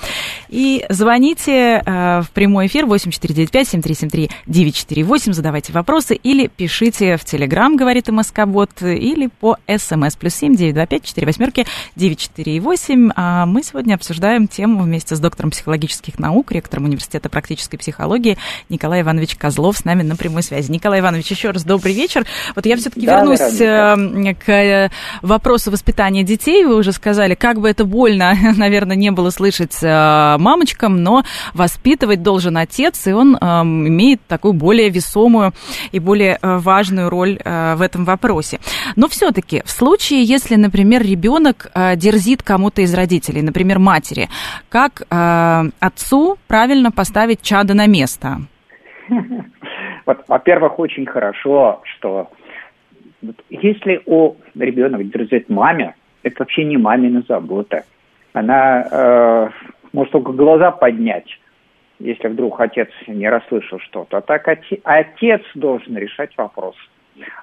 [0.49, 8.81] И звоните э, в прямой эфир 8495-7373-948, задавайте вопросы или пишите в Телеграм, говорит МСК-бот,
[8.81, 13.11] или по СМС плюс 7 925 4 восьмерки 948.
[13.17, 19.03] А мы сегодня обсуждаем тему вместе с доктором психологических наук, ректором Университета практической психологии Николай
[19.03, 20.71] Иванович Козлов с нами на прямой связи.
[20.71, 22.25] Николай Иванович, еще раз добрый вечер.
[22.55, 24.91] Вот я все-таки да, вернусь э, к э,
[25.23, 26.65] вопросу воспитания детей.
[26.65, 32.23] Вы уже сказали, как бы это больно, наверное, не было слышать э, мамочкам, но воспитывать
[32.23, 35.53] должен отец, и он имеет такую более весомую
[35.91, 38.61] и более важную роль в этом вопросе.
[38.97, 44.29] Но все-таки в случае, если, например, ребенок дерзит кому-то из родителей, например, матери,
[44.69, 48.42] как отцу правильно поставить чада на место?
[50.07, 52.29] Вот, во-первых, очень хорошо, что
[53.51, 57.85] если у ребенка друзит маме, это вообще не мамина забота.
[58.33, 59.49] Она э,
[59.93, 61.39] может только глаза поднять,
[61.99, 64.19] если вдруг отец не расслышал что-то.
[64.19, 66.75] А так отец, должен решать вопрос.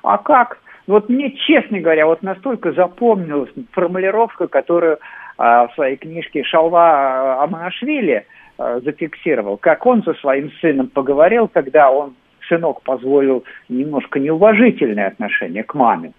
[0.04, 0.60] А как?
[0.88, 4.98] Вот мне, честно говоря, вот настолько запомнилась формулировка, которую э,
[5.38, 8.26] в своей книжке Шалва Аманашвили–
[8.60, 12.16] зафиксировал, как он со своим сыном поговорил, когда он,
[12.50, 16.12] сынок, позволил немножко неуважительное отношение к маме.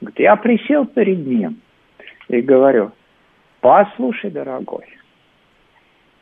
[0.00, 1.56] Говорит, я присел перед ним
[2.28, 2.92] и говорю,
[3.60, 4.86] послушай, дорогой,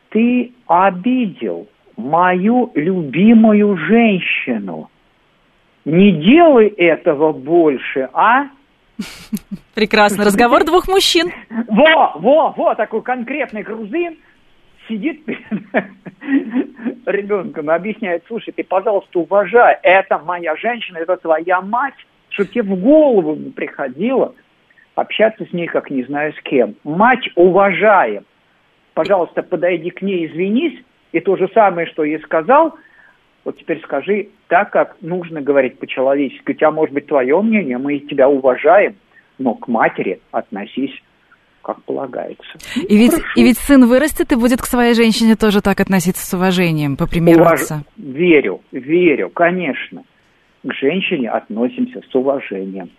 [0.09, 4.91] ты обидел мою любимую женщину.
[5.85, 8.47] Не делай этого больше, а?
[9.75, 10.25] Прекрасно.
[10.25, 11.31] Разговор двух мужчин.
[11.69, 14.17] Во, во, во, такой конкретный грузин–
[14.93, 15.87] сидит перед
[17.07, 21.95] ребенком и объясняет, слушай, ты, пожалуйста, уважай, это моя женщина, это твоя мать,
[22.31, 24.35] что тебе в голову не приходило
[24.95, 26.75] общаться с ней, как не знаю с кем.
[26.85, 28.25] Мать уважаем.
[28.95, 30.79] Пожалуйста, подойди к ней, извинись,
[31.13, 32.77] и то же самое, что я сказал,
[33.45, 36.53] вот теперь скажи так, как нужно говорить по-человечески.
[36.53, 38.97] У тебя может быть твое мнение, мы тебя уважаем,
[39.39, 40.95] но к матери относись
[41.63, 42.59] как полагается.
[42.77, 46.35] И ведь, и ведь сын вырастет и будет к своей женщине тоже так относиться с
[46.35, 47.63] уважением, по примеру Уваж...
[47.63, 47.83] отца.
[47.97, 50.05] Верю, верю, конечно.
[50.65, 52.91] К женщине относимся с уважением.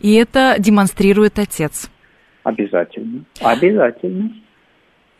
[0.00, 1.90] И это демонстрирует отец.
[2.42, 4.30] Обязательно, обязательно.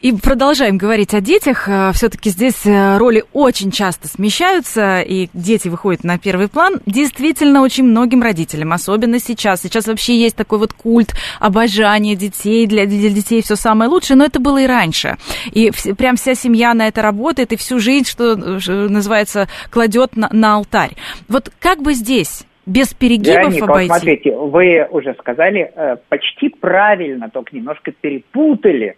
[0.01, 1.69] И продолжаем говорить о детях.
[1.69, 6.81] Э, Все-таки здесь э, роли очень часто смещаются, и дети выходят на первый план.
[6.87, 9.61] Действительно, очень многим родителям, особенно сейчас.
[9.61, 14.25] Сейчас вообще есть такой вот культ обожания детей, для, для детей все самое лучшее, но
[14.25, 15.17] это было и раньше.
[15.53, 20.55] И прям вся семья на это работает, и всю жизнь, что называется, кладет на, на
[20.55, 20.93] алтарь.
[21.29, 23.89] Вот как бы здесь без перегибов Вероника, обойти?
[23.91, 28.97] Вот смотрите, вы уже сказали э, почти правильно, только немножко перепутали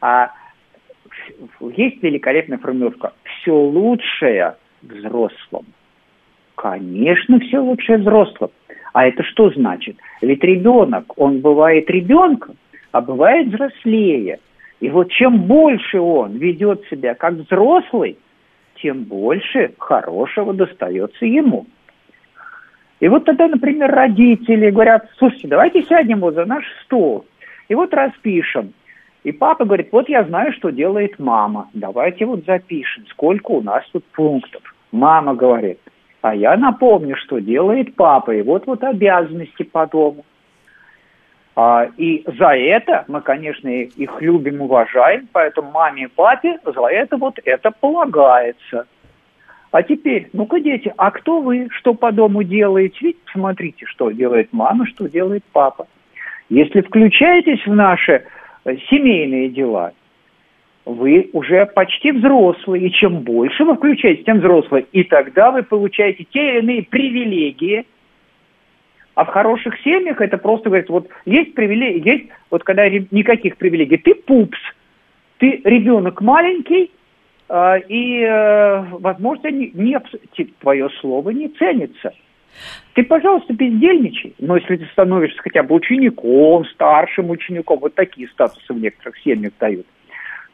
[0.00, 0.30] а
[1.60, 5.66] есть великолепная формулировка «все лучшее взрослым».
[6.54, 8.50] Конечно, все лучшее взрослым.
[8.92, 9.96] А это что значит?
[10.20, 12.56] Ведь ребенок, он бывает ребенком,
[12.92, 14.40] а бывает взрослее.
[14.80, 18.18] И вот чем больше он ведет себя как взрослый,
[18.76, 21.66] тем больше хорошего достается ему.
[22.98, 27.24] И вот тогда, например, родители говорят, слушайте, давайте сядем вот за наш стол
[27.68, 28.74] и вот распишем,
[29.22, 31.68] и папа говорит, вот я знаю, что делает мама.
[31.74, 34.62] Давайте вот запишем, сколько у нас тут пунктов.
[34.92, 35.78] Мама говорит,
[36.22, 38.30] а я напомню, что делает папа.
[38.30, 40.24] И вот вот обязанности по дому.
[41.54, 47.18] А, и за это мы, конечно, их любим, уважаем, поэтому маме и папе за это
[47.18, 48.86] вот это полагается.
[49.70, 52.96] А теперь, ну-ка, дети, а кто вы, что по дому делаете?
[53.02, 55.86] Видите, смотрите, что делает мама, что делает папа.
[56.48, 59.92] Если включаетесь в наши Э, семейные дела,
[60.84, 66.24] вы уже почти взрослые, и чем больше вы включаете, тем взрослые, и тогда вы получаете
[66.24, 67.86] те или иные привилегии,
[69.14, 73.98] а в хороших семьях это просто говорит, вот есть привилегии, есть, вот когда никаких привилегий,
[73.98, 74.58] ты пупс,
[75.38, 76.90] ты ребенок маленький,
[77.48, 79.98] э, и, э, возможно, не, не,
[80.60, 82.12] твое слово не ценится.
[82.94, 84.34] Ты, пожалуйста, бездельничай.
[84.38, 89.52] Но если ты становишься хотя бы учеником, старшим учеником, вот такие статусы в некоторых семьях
[89.58, 89.86] дают,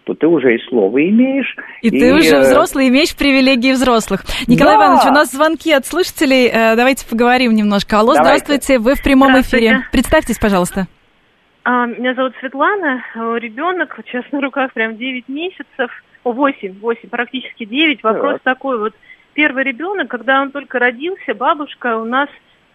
[0.04, 1.56] то ты уже и слово имеешь.
[1.82, 4.22] И, и ты уже э, взрослый, имеешь привилегии взрослых.
[4.46, 4.86] Николай да.
[4.86, 6.48] Иванович, у нас звонки от слушателей.
[6.48, 7.98] Э, давайте поговорим немножко.
[7.98, 8.44] Алло, Давайте.
[8.44, 9.80] здравствуйте, вы в прямом эфире.
[9.90, 10.86] Представьтесь, пожалуйста.
[11.64, 13.02] А, меня зовут Светлана,
[13.40, 15.90] ребенок, сейчас на руках прям 9 месяцев,
[16.22, 18.04] о, 8, 8, практически 9.
[18.04, 18.52] Вопрос да.
[18.54, 18.94] такой вот,
[19.36, 22.28] первый ребенок, когда он только родился, бабушка у нас,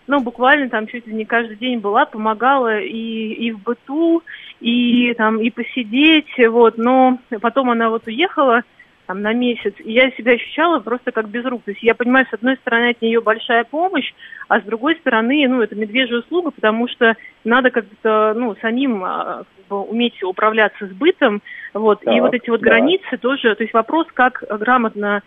[0.07, 4.21] ну, буквально там чуть ли не каждый день была, помогала и, и в быту,
[4.59, 8.61] и там, и посидеть, вот, но потом она вот уехала,
[9.07, 11.63] там, на месяц, и я себя ощущала просто как без рук.
[11.63, 14.13] То есть я понимаю, с одной стороны, от нее большая помощь,
[14.47, 19.43] а с другой стороны, ну, это медвежья услуга, потому что надо как-то, ну, самим а,
[19.69, 21.41] уметь управляться с бытом,
[21.73, 22.69] вот, да, и вот эти вот да.
[22.69, 25.23] границы тоже, то есть вопрос, как грамотно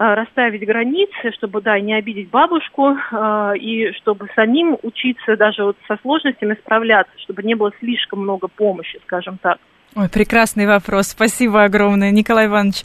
[0.00, 5.98] расставить границы, чтобы, да, не обидеть бабушку, э, и чтобы самим учиться даже вот со
[5.98, 9.58] сложностями справляться, чтобы не было слишком много помощи, скажем так.
[9.94, 11.08] Ой, прекрасный вопрос.
[11.08, 12.84] Спасибо огромное, Николай Иванович.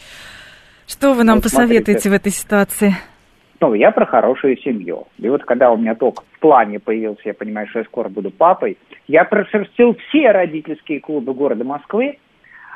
[0.87, 2.93] Что вы нам вот посоветуете смотрите, в этой ситуации?
[3.61, 5.07] Ну, я про хорошую семью.
[5.17, 8.29] И вот когда у меня только в плане появился, я понимаю, что я скоро буду
[8.29, 12.17] папой, я прошерстил все родительские клубы города Москвы,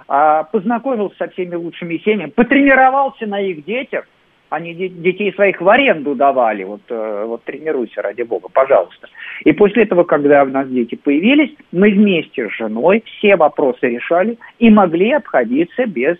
[0.07, 4.05] а, познакомился со всеми лучшими семьями, потренировался на их детях,
[4.49, 9.07] они детей своих в аренду давали, вот, э, вот тренируйся ради бога, пожалуйста.
[9.45, 14.37] И после этого, когда у нас дети появились, мы вместе с женой все вопросы решали
[14.57, 16.17] и могли обходиться без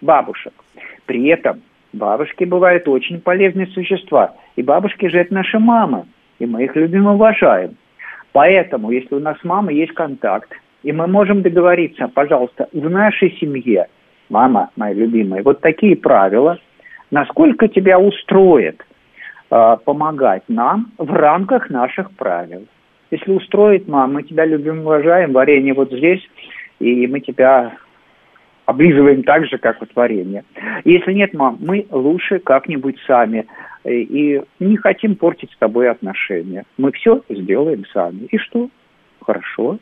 [0.00, 0.52] бабушек.
[1.06, 4.34] При этом бабушки бывают очень полезные существа.
[4.56, 6.04] И бабушки же это наши мамы.
[6.38, 7.76] И мы их любим и уважаем.
[8.32, 13.30] Поэтому, если у нас с мамой есть контакт, и мы можем договориться, пожалуйста, в нашей
[13.38, 13.86] семье,
[14.28, 16.58] мама моя любимая, вот такие правила,
[17.12, 18.84] насколько тебя устроит
[19.50, 22.66] э, помогать нам в рамках наших правил.
[23.12, 26.26] Если устроит, мама, мы тебя любим, уважаем, варенье вот здесь,
[26.80, 27.76] и мы тебя
[28.64, 30.44] облизываем так же, как вот варенье.
[30.84, 33.46] Если нет, мам, мы лучше как-нибудь сами.
[33.84, 36.64] И не хотим портить с тобой отношения.
[36.78, 38.28] Мы все сделаем сами.
[38.30, 38.70] И что?
[39.20, 39.78] Хорошо.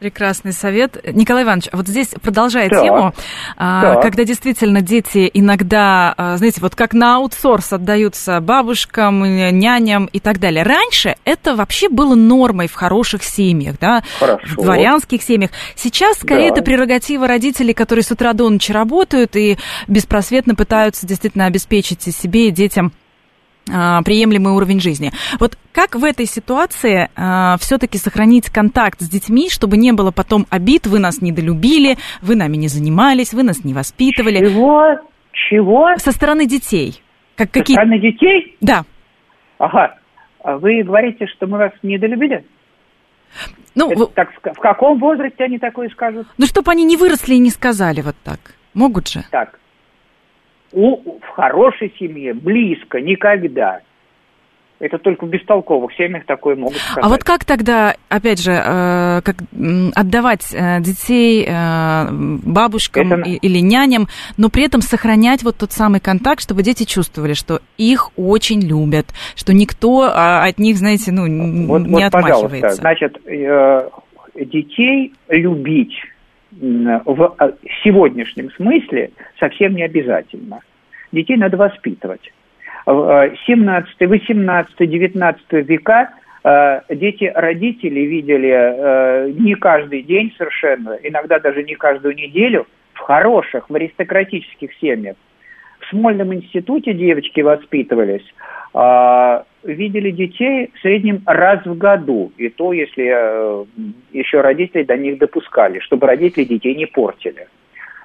[0.00, 0.98] Прекрасный совет.
[1.12, 2.80] Николай Иванович, вот здесь продолжая да.
[2.80, 3.14] тему,
[3.58, 4.00] а, да.
[4.00, 9.22] когда действительно дети иногда, а, знаете, вот как на аутсорс отдаются бабушкам,
[9.58, 10.62] няням и так далее.
[10.62, 14.54] Раньше это вообще было нормой в хороших семьях, да, Хорошо.
[14.56, 15.50] в дворянских семьях.
[15.76, 16.54] Сейчас скорее да.
[16.54, 22.48] это прерогатива родителей, которые с утра до ночи работают и беспросветно пытаются действительно обеспечить себе
[22.48, 22.94] и детям
[24.04, 25.12] приемлемый уровень жизни.
[25.38, 30.46] Вот как в этой ситуации а, все-таки сохранить контакт с детьми, чтобы не было потом
[30.50, 34.38] обид, вы нас недолюбили, вы нами не занимались, вы нас не воспитывали?
[34.38, 34.96] Чего?
[35.32, 35.90] Чего?
[35.96, 37.02] Со стороны детей.
[37.36, 37.76] Как, Со какие...
[37.76, 38.56] стороны детей?
[38.60, 38.84] Да.
[39.58, 39.96] Ага.
[40.42, 42.44] А вы говорите, что мы вас недолюбили?
[43.74, 46.26] Ну, Это, так, в каком возрасте они такое скажут?
[46.38, 48.40] Ну, чтобы они не выросли и не сказали вот так.
[48.74, 49.24] Могут же?
[49.30, 49.59] Так,
[50.72, 53.80] у, в хорошей семье близко никогда.
[54.80, 57.04] Это только в бестолковых семьях такое могут сказать.
[57.04, 59.36] А вот как тогда, опять же, э, как
[59.94, 63.28] отдавать э, детей э, бабушкам Это...
[63.28, 68.10] или няням, но при этом сохранять вот тот самый контакт, чтобы дети чувствовали, что их
[68.16, 71.22] очень любят, что никто а, от них, знаете, ну,
[71.66, 72.80] вот, не вот, отмахивается.
[72.80, 72.80] Пожалуйста.
[72.80, 73.18] Значит,
[74.50, 75.92] детей любить
[76.60, 80.60] в э, сегодняшнем смысле совсем не обязательно.
[81.12, 82.32] Детей надо воспитывать.
[82.86, 86.10] В 17, 18, 19 века
[86.44, 93.00] э, дети родители видели э, не каждый день совершенно, иногда даже не каждую неделю, в
[93.00, 95.16] хороших, в аристократических семьях.
[95.80, 98.24] В Смольном институте девочки воспитывались,
[99.62, 103.64] видели детей в среднем раз в году, и то, если э,
[104.12, 107.46] еще родители до них допускали, чтобы родители детей не портили.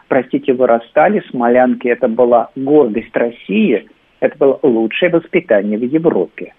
[0.07, 3.87] Простите, вырастали, смолянки, это была гордость России,
[4.19, 6.53] это было лучшее воспитание в Европе.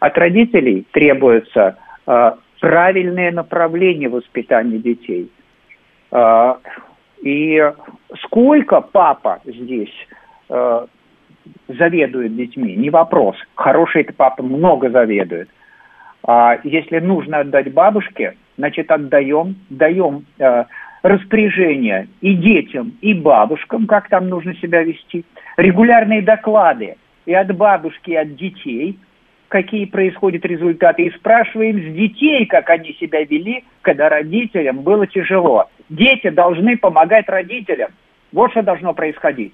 [0.00, 5.30] От родителей требуется э, правильное направление воспитания детей.
[6.10, 6.54] Э,
[7.22, 7.72] и
[8.24, 9.94] сколько папа здесь
[10.48, 10.86] э,
[11.68, 13.36] заведует детьми, не вопрос.
[13.54, 15.48] Хороший это папа много заведует.
[16.26, 20.64] А если нужно отдать бабушке, значит отдаем, даем э,
[21.02, 25.24] распоряжение и детям, и бабушкам, как там нужно себя вести,
[25.56, 28.98] регулярные доклады и от бабушки, и от детей,
[29.48, 35.68] какие происходят результаты, и спрашиваем с детей, как они себя вели, когда родителям было тяжело.
[35.90, 37.90] Дети должны помогать родителям.
[38.32, 39.52] Вот что должно происходить.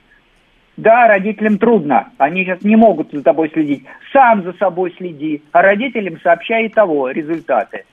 [0.81, 3.85] Да, родителям трудно, они сейчас не могут за тобой следить.
[4.14, 7.85] Сам за собой следи, а родителям сообщай и того результаты.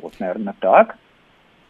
[0.00, 0.96] Вот, наверное, так.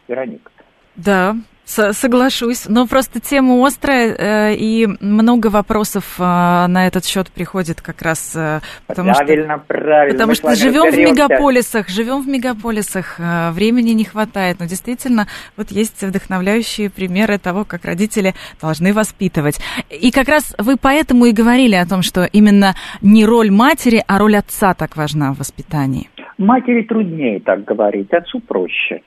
[0.07, 0.51] Вероника.
[0.95, 1.35] Да,
[1.69, 8.01] Соглашусь, но просто тема острая, э, и много вопросов э, на этот счет приходит как
[8.01, 9.65] раз э, потому правильно, что...
[9.67, 13.19] Правильно, Потому что живем в мегаполисах, живем в мегаполисах,
[13.51, 19.59] времени не хватает, но действительно вот есть вдохновляющие примеры того, как родители должны воспитывать.
[19.91, 24.17] И как раз вы поэтому и говорили о том, что именно не роль матери, а
[24.17, 26.09] роль отца так важна в воспитании.
[26.39, 29.01] Матери труднее так говорить, отцу проще.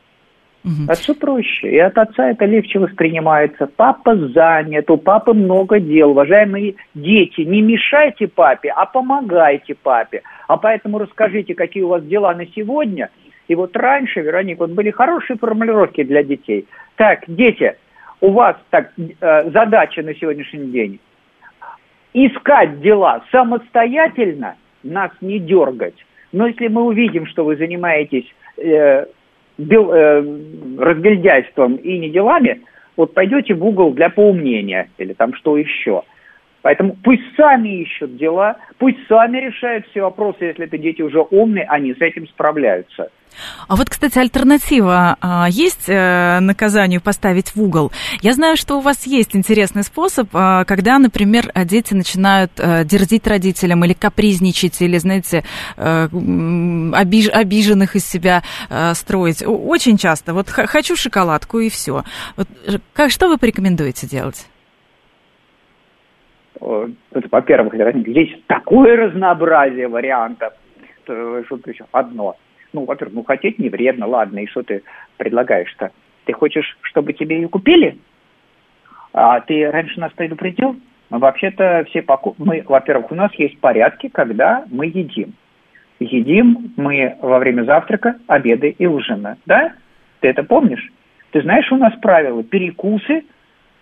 [0.65, 0.91] Угу.
[0.93, 1.71] Отцу проще.
[1.71, 3.67] И от отца это легче воспринимается.
[3.67, 6.11] Папа занят, у папы много дел.
[6.11, 10.23] Уважаемые дети, не мешайте папе, а помогайте папе.
[10.49, 13.11] А поэтому расскажите, какие у вас дела на сегодня.
[13.49, 16.67] И вот раньше, Вероника, вот были хорошие формулировки для детей.
[16.97, 17.75] Так, дети,
[18.21, 21.01] у вас так э, задача на сегодняшний день
[22.15, 25.95] искать дела самостоятельно, нас не дергать.
[26.33, 29.07] Но если мы увидим, что вы занимаетесь э,
[29.63, 30.23] бел, э,
[30.79, 32.61] разгильдяйством и не делами,
[32.97, 36.03] вот пойдете в угол для поумнения или там что еще.
[36.63, 41.65] Поэтому пусть сами ищут дела, пусть сами решают все вопросы, если это дети уже умные,
[41.65, 43.11] они с этим справляются.
[43.67, 47.91] А вот, кстати, альтернатива а, есть э, наказанию поставить в угол?
[48.21, 53.27] Я знаю, что у вас есть интересный способ, а, когда, например, дети начинают а, дерзить
[53.27, 55.45] родителям или капризничать, или, знаете,
[55.79, 56.09] а,
[56.93, 58.43] обиж, обиженных из себя
[58.95, 59.43] строить.
[59.47, 60.35] Очень часто.
[60.35, 62.05] Вот хочу шоколадку и все.
[62.37, 62.49] Вот,
[62.93, 64.47] как, что вы порекомендуете делать?
[66.63, 70.55] Во-первых, здесь такое разнообразие вариантов.
[71.05, 71.87] Что еще?
[71.93, 72.37] Одно–
[72.73, 74.83] ну, во-первых, ну, хотеть не вредно, ладно, и что ты
[75.19, 75.91] предлагаешь-то?
[76.25, 77.99] Ты хочешь, чтобы тебе ее купили?
[79.13, 80.77] А ты раньше нас предупредил?
[81.11, 82.39] Мы вообще-то все покуп...
[82.39, 85.35] Мы, во-первых, у нас есть порядки, когда мы едим.
[86.01, 89.75] Едим мы во время завтрака, обеда и ужина, да?
[90.21, 90.91] Ты это помнишь?
[91.33, 93.25] Ты знаешь, у нас правила, перекусы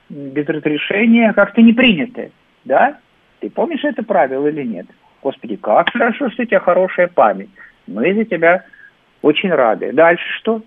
[0.09, 2.33] без разрешения как-то не приняты,
[2.65, 2.99] да?
[3.41, 4.87] Ты помнишь это правило или нет?
[5.23, 7.51] Господи, как хорошо, что у тебя хорошая память.
[7.87, 8.65] Мы за тебя
[9.23, 9.93] очень рады.
[9.93, 10.63] Дальше что?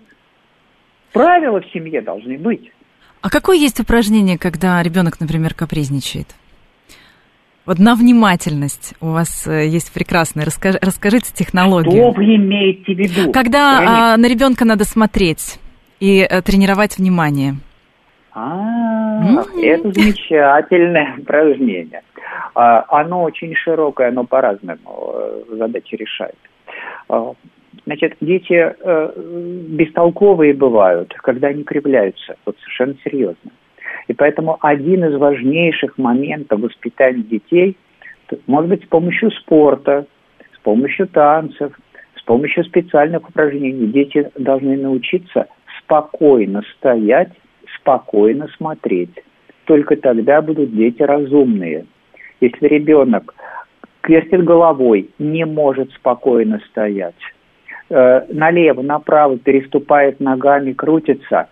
[1.12, 2.72] Правила в семье должны быть.
[3.20, 6.34] А какое есть упражнение, когда ребенок, например, капризничает?
[7.66, 10.44] Вот на внимательность у вас э, есть прекрасная.
[10.44, 11.92] Расскажи, расскажите технологию.
[11.92, 13.32] Что вы имеете в виду?
[13.32, 15.58] Когда а, на ребенка надо смотреть
[15.98, 17.56] и а, тренировать внимание.
[18.34, 22.02] А, это замечательное упражнение.
[22.54, 26.36] А, оно очень широкое, оно по-разному э, задачи решает.
[27.08, 27.32] А,
[27.86, 29.12] Значит, дети э,
[29.68, 33.50] бестолковые бывают, когда они кривляются, вот совершенно серьезно.
[34.08, 37.76] И поэтому один из важнейших моментов воспитания детей
[38.46, 40.06] может быть с помощью спорта,
[40.54, 41.72] с помощью танцев,
[42.16, 43.86] с помощью специальных упражнений.
[43.88, 45.48] Дети должны научиться
[45.80, 47.32] спокойно стоять,
[47.84, 49.14] спокойно смотреть.
[49.66, 51.84] Только тогда будут дети разумные.
[52.40, 53.34] Если ребенок
[54.00, 57.14] крестит головой, не может спокойно стоять,
[57.90, 61.48] э, налево, направо переступает ногами, крутится,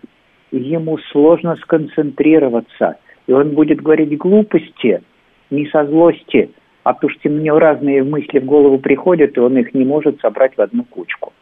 [0.51, 2.97] ему сложно сконцентрироваться.
[3.27, 5.03] И он будет говорить глупости,
[5.51, 6.51] не со злости,
[6.83, 10.57] а потому что мне разные мысли в голову приходят, и он их не может собрать
[10.57, 11.33] в одну кучку.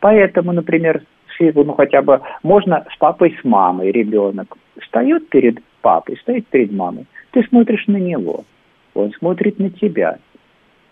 [0.00, 1.02] Поэтому, например,
[1.38, 7.06] ну хотя бы можно с папой, с мамой ребенок встает перед папой, стоит перед мамой,
[7.32, 8.44] ты смотришь на него,
[8.94, 10.18] он смотрит на тебя,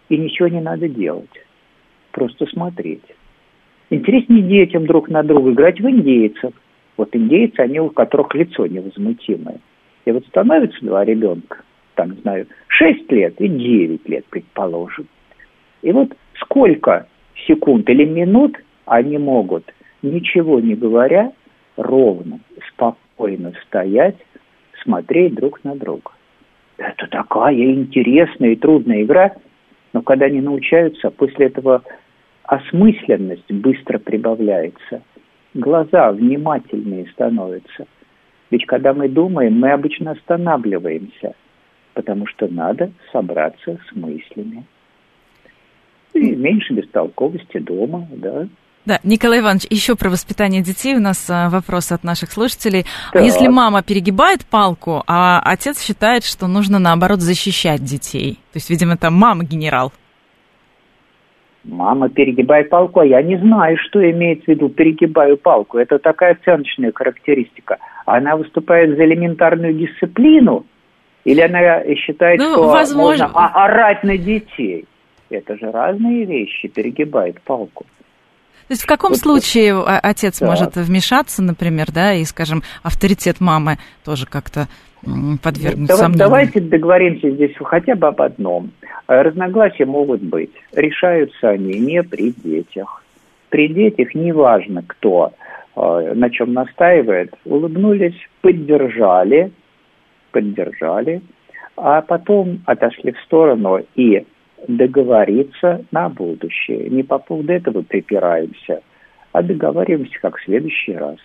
[0.09, 1.31] и ничего не надо делать,
[2.11, 3.05] просто смотреть.
[3.91, 6.53] Интереснее детям друг на друга играть в индейцев.
[6.97, 9.59] Вот индейцы, они у которых лицо невозмутимое.
[10.05, 11.63] И вот становится два ребенка,
[11.95, 15.07] там, знаю, 6 лет и 9 лет, предположим.
[15.83, 16.09] И вот
[16.41, 17.07] сколько
[17.47, 19.73] секунд или минут они могут,
[20.03, 21.33] ничего не говоря,
[21.77, 24.17] ровно, спокойно стоять,
[24.83, 26.11] смотреть друг на друга.
[26.77, 29.33] Это такая интересная и трудная игра,
[29.93, 31.83] но когда они научаются, после этого
[32.45, 35.03] осмысленность быстро прибавляется,
[35.55, 37.87] глаза внимательнее становятся.
[38.51, 41.35] Ведь когда мы думаем, мы обычно останавливаемся,
[41.95, 44.65] потому что надо собраться с мыслями.
[46.15, 48.47] И меньше бестолковости дома, да.
[48.85, 52.85] Да, Николай Иванович, еще про воспитание детей у нас а, вопрос от наших слушателей.
[53.11, 53.23] А так.
[53.23, 58.41] А если мама перегибает палку, а отец считает, что нужно наоборот защищать детей?
[58.53, 59.93] То есть, видимо, там мама генерал.
[61.63, 65.79] Мама перегибает палку, а я не знаю, что имеется в виду перегибаю палку.
[65.79, 67.79] Это такая оценочная характеристика.
[68.05, 70.67] Она выступает за элементарную дисциплину,
[71.25, 73.29] или она считает, ну, что возможно...
[73.29, 74.87] можно орать на детей.
[75.31, 77.87] Это же разные вещи, перегибает палку.
[78.69, 80.47] То есть в каком вот, случае отец да.
[80.47, 84.69] может вмешаться, например, да, и, скажем, авторитет мамы тоже как-то
[85.43, 86.19] подвергнуть Давай, сомнению?
[86.19, 88.71] Давайте договоримся здесь хотя бы об одном.
[89.07, 90.53] Разногласия могут быть.
[90.73, 93.03] Решаются они не при детях.
[93.49, 95.33] При детях неважно кто,
[95.77, 99.53] э, на чем настаивает, улыбнулись, поддержали,
[100.31, 101.21] поддержали,
[101.77, 104.25] а потом отошли в сторону и
[104.69, 106.89] договориться на будущее.
[106.91, 108.83] Не по поводу этого припираемся,
[109.33, 111.19] а договариваемся как в следующий раз.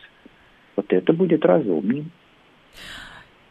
[0.75, 2.05] Вот это будет разумнее.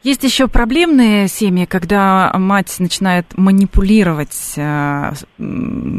[0.02, 5.12] Есть еще проблемные семьи, когда мать начинает манипулировать э,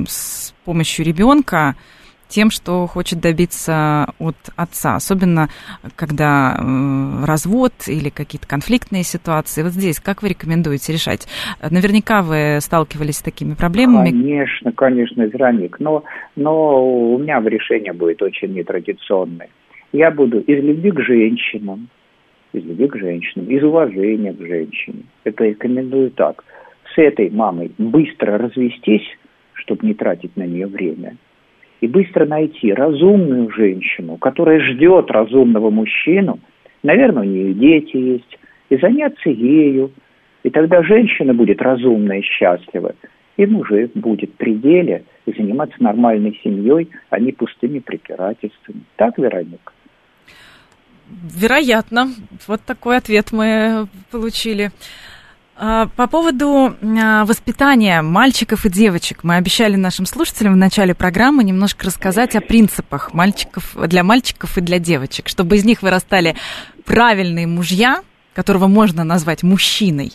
[0.07, 1.75] с помощью ребенка,
[2.27, 5.49] тем, что хочет добиться от отца, особенно
[5.95, 9.63] когда э, развод или какие-то конфликтные ситуации.
[9.63, 11.27] Вот здесь как вы рекомендуете решать?
[11.61, 14.09] Наверняка вы сталкивались с такими проблемами.
[14.09, 16.03] Конечно, конечно, Вероник, но,
[16.35, 19.49] но у меня решение будет очень нетрадиционное.
[19.93, 21.89] Я буду из любви к женщинам,
[22.53, 25.03] из любви к женщинам, из уважения к женщине.
[25.23, 26.43] Это рекомендую так.
[26.93, 29.07] С этой мамой быстро развестись,
[29.53, 31.15] чтобы не тратить на нее время–
[31.81, 36.39] и быстро найти разумную женщину, которая ждет разумного мужчину,
[36.83, 39.91] наверное, у нее дети есть, и заняться ею.
[40.43, 42.95] И тогда женщина будет разумная и счастлива,
[43.35, 48.81] и мужик будет в пределе и заниматься нормальной семьей, а не пустыми препирательствами.
[48.95, 49.73] Так, Вероника?
[51.09, 52.07] Вероятно.
[52.47, 54.71] Вот такой ответ мы получили.
[55.59, 59.23] А, по поводу а, воспитания мальчиков и девочек.
[59.23, 64.61] Мы обещали нашим слушателям в начале программы немножко рассказать о принципах мальчиков, для мальчиков и
[64.61, 66.35] для девочек, чтобы из них вырастали
[66.85, 68.03] правильные мужья,
[68.35, 70.13] которого можно назвать мужчиной,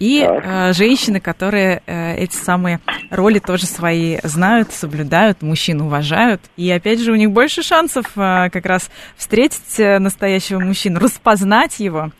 [0.00, 6.40] и э, женщины, которые э, эти самые роли тоже свои знают, соблюдают, мужчин уважают.
[6.56, 11.80] И опять же, у них больше шансов э, как раз встретить э, настоящего мужчину, распознать
[11.80, 12.12] его.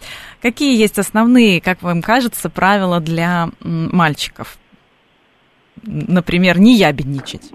[0.43, 4.57] Какие есть основные, как вам кажется, правила для мальчиков?
[5.83, 7.53] Например, не ябедничать.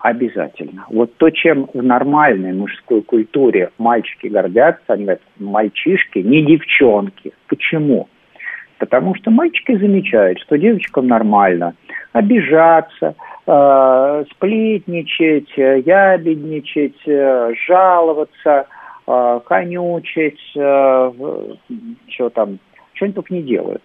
[0.00, 0.86] Обязательно.
[0.88, 7.32] Вот то, чем в нормальной мужской культуре мальчики гордятся, они говорят, мальчишки, не девчонки.
[7.48, 8.08] Почему?
[8.78, 11.74] Потому что мальчики замечают, что девочкам нормально
[12.12, 13.14] обижаться,
[13.46, 18.66] э, сплетничать, ябедничать, э, жаловаться,
[19.06, 21.12] э, конючить, э,
[22.08, 22.58] что там,
[22.94, 23.82] что-нибудь только не делают.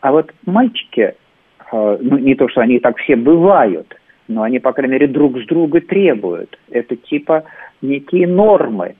[0.00, 1.14] А вот мальчики,
[1.72, 3.96] э, ну не то, что они так все бывают,
[4.28, 6.58] но они, по крайней мере, друг с друга требуют.
[6.70, 7.44] Это типа
[7.82, 8.96] некие нормы.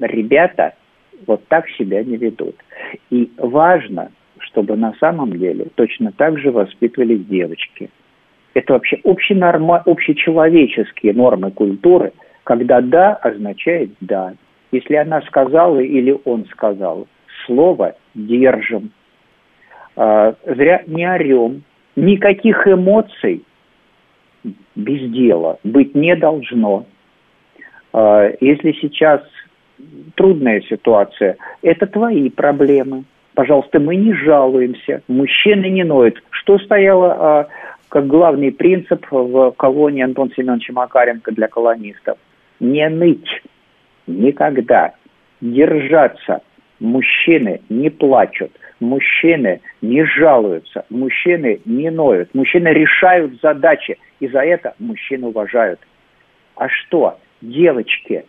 [0.00, 0.74] Ребята
[1.26, 2.56] вот так себя не ведут.
[3.10, 7.90] И важно, чтобы на самом деле точно так же воспитывались девочки.
[8.54, 12.12] Это вообще общенорма, общечеловеческие нормы культуры,
[12.44, 14.34] когда «да» означает «да».
[14.72, 17.06] Если она сказала или он сказал,
[17.46, 18.90] слово держим.
[19.96, 21.62] А, зря не орем.
[21.96, 23.42] Никаких эмоций
[24.76, 26.86] без дела быть не должно.
[27.92, 29.22] А, если сейчас
[30.14, 33.04] трудная ситуация, это твои проблемы–
[33.38, 36.20] Пожалуйста, мы не жалуемся, мужчины не ноют.
[36.30, 37.48] Что стояло а,
[37.88, 42.18] как главный принцип в колонии Антона Семеновича Макаренко для колонистов?
[42.58, 43.28] Не ныть
[44.08, 44.94] никогда,
[45.40, 46.42] держаться.
[46.80, 54.74] Мужчины не плачут, мужчины не жалуются, мужчины не ноют, мужчины решают задачи, и за это
[54.78, 55.80] мужчины уважают.
[56.54, 58.24] А что, девочки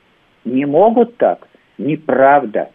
[0.45, 1.47] не могут так?
[1.77, 2.69] Неправда.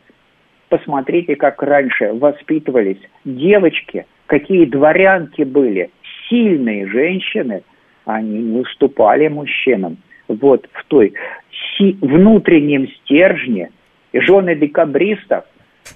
[0.69, 5.91] Посмотрите, как раньше воспитывались девочки, какие дворянки были,
[6.29, 7.63] сильные женщины,
[8.05, 9.99] они не уступали мужчинам.
[10.29, 11.15] Вот в той
[11.77, 13.71] си- внутреннем стержне
[14.13, 15.45] жены декабристов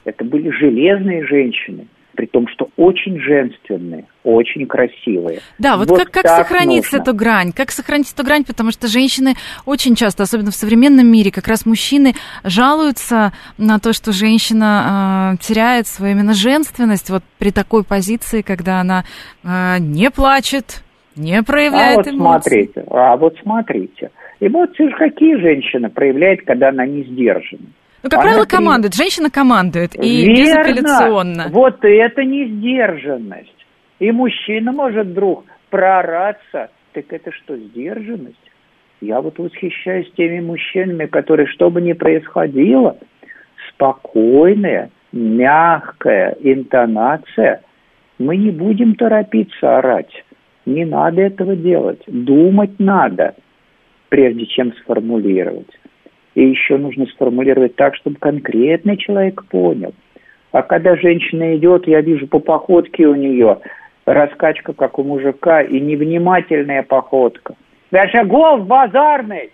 [0.05, 1.87] это были железные женщины–
[2.18, 5.39] при том, что очень женственные, очень красивые.
[5.61, 6.97] Да, вот, вот как, как сохранить нужно.
[6.97, 7.53] эту грань?
[7.53, 8.43] Как сохранить эту грань?
[8.45, 9.35] Потому что женщины
[9.66, 15.47] очень часто, особенно в современном мире, как раз мужчины жалуются на то, что женщина э,
[15.47, 19.05] теряет свою именно женственность вот при такой позиции, когда она
[19.45, 20.83] э, не плачет,
[21.19, 22.51] не проявляет а вот эмоции.
[22.51, 24.11] смотрите, а вот смотрите,
[24.41, 27.66] эмоции же какие женщина проявляет, когда она не сдержана?
[28.03, 28.95] Ну, как Она правило, командует.
[28.95, 29.97] Женщина командует.
[29.97, 30.41] И Верно.
[30.41, 31.49] безапелляционно.
[31.51, 33.66] Вот это не сдержанность.
[33.99, 36.71] И мужчина может вдруг проораться.
[36.93, 38.37] Так это что, сдержанность?
[39.01, 42.97] Я вот восхищаюсь теми мужчинами, которые, что бы ни происходило,
[43.71, 47.62] спокойная, мягкая интонация.
[48.19, 50.25] Мы не будем торопиться орать.
[50.69, 52.03] Не надо этого делать.
[52.07, 53.35] Думать надо.
[54.11, 55.69] прежде чем сформулировать.
[56.35, 59.95] И еще нужно сформулировать так, чтобы конкретный человек понял.
[60.53, 63.59] А когда женщина идет, я вижу по походке у нее
[64.07, 67.55] раскачка, как у мужика, и невнимательная походка.
[67.91, 69.51] Даже голос базарный.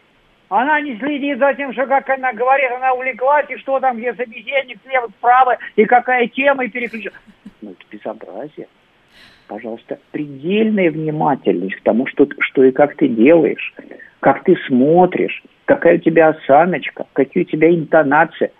[0.49, 4.15] Она не следит за тем, что как она говорит, она увлеклась, и что там, где
[4.15, 7.17] собеседник слева, справа, и какая тема, и переключена.
[7.62, 8.69] Ну, это безобразие.
[9.55, 13.72] Пожалуйста, предельная внимательность к тому, что, что и как ты делаешь,
[14.18, 18.50] как ты смотришь, какая у тебя осаночка, какие у тебя интонации.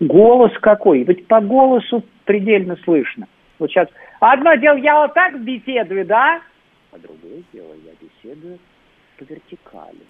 [0.00, 3.28] Голос какой, ведь по голосу предельно слышно.
[3.58, 3.88] Вот сейчас,
[4.20, 6.40] одно дело, я вот так беседую, да?
[6.92, 8.58] А другое дело, я беседую
[9.18, 10.00] по вертикали.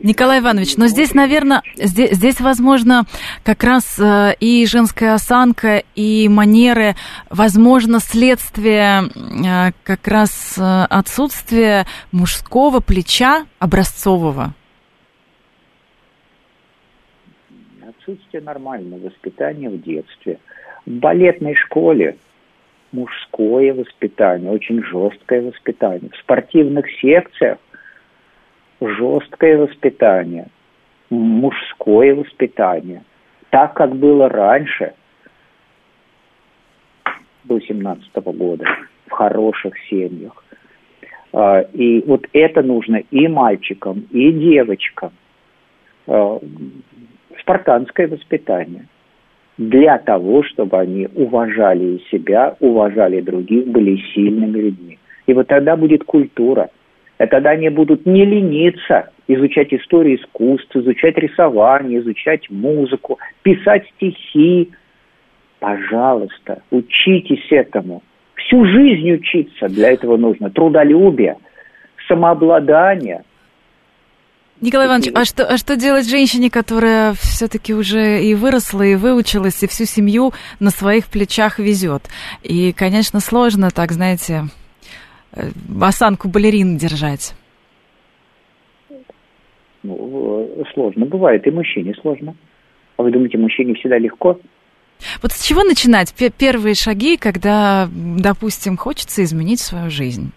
[0.00, 3.04] Николай Иванович, но здесь, наверное, здесь, здесь возможно,
[3.44, 6.94] как раз э, и женская осанка, и манеры,
[7.30, 14.54] возможно, следствие э, как раз э, отсутствия мужского плеча образцового.
[17.86, 20.38] Отсутствие нормального воспитания в детстве.
[20.84, 22.16] В балетной школе
[22.92, 26.10] мужское воспитание, очень жесткое воспитание.
[26.12, 27.58] В спортивных секциях
[28.80, 30.48] жесткое воспитание,
[31.10, 33.02] мужское воспитание,
[33.50, 34.94] так, как было раньше,
[37.44, 38.64] до 17 года,
[39.06, 40.44] в хороших семьях.
[41.32, 45.12] А, и вот это нужно и мальчикам, и девочкам.
[46.06, 46.40] А,
[47.40, 48.86] спартанское воспитание.
[49.56, 54.98] Для того, чтобы они уважали себя, уважали других, были сильными людьми.
[55.26, 56.68] И вот тогда будет культура–
[57.18, 64.70] и тогда они будут не лениться изучать историю искусств, изучать рисование, изучать музыку, писать стихи.
[65.58, 68.02] Пожалуйста, учитесь этому.
[68.34, 70.50] Всю жизнь учиться для этого нужно.
[70.50, 71.36] Трудолюбие,
[72.06, 73.22] самообладание.
[74.60, 79.62] Николай Иванович, а что, а что делать женщине, которая все-таки уже и выросла, и выучилась,
[79.62, 82.04] и всю семью на своих плечах везет?
[82.42, 84.44] И, конечно, сложно так, знаете,
[85.80, 87.34] осанку балерин держать?
[89.82, 92.34] Ну, сложно бывает, и мужчине сложно.
[92.96, 94.38] А вы думаете, мужчине всегда легко?
[95.22, 100.32] Вот с чего начинать первые шаги, когда, допустим, хочется изменить свою жизнь?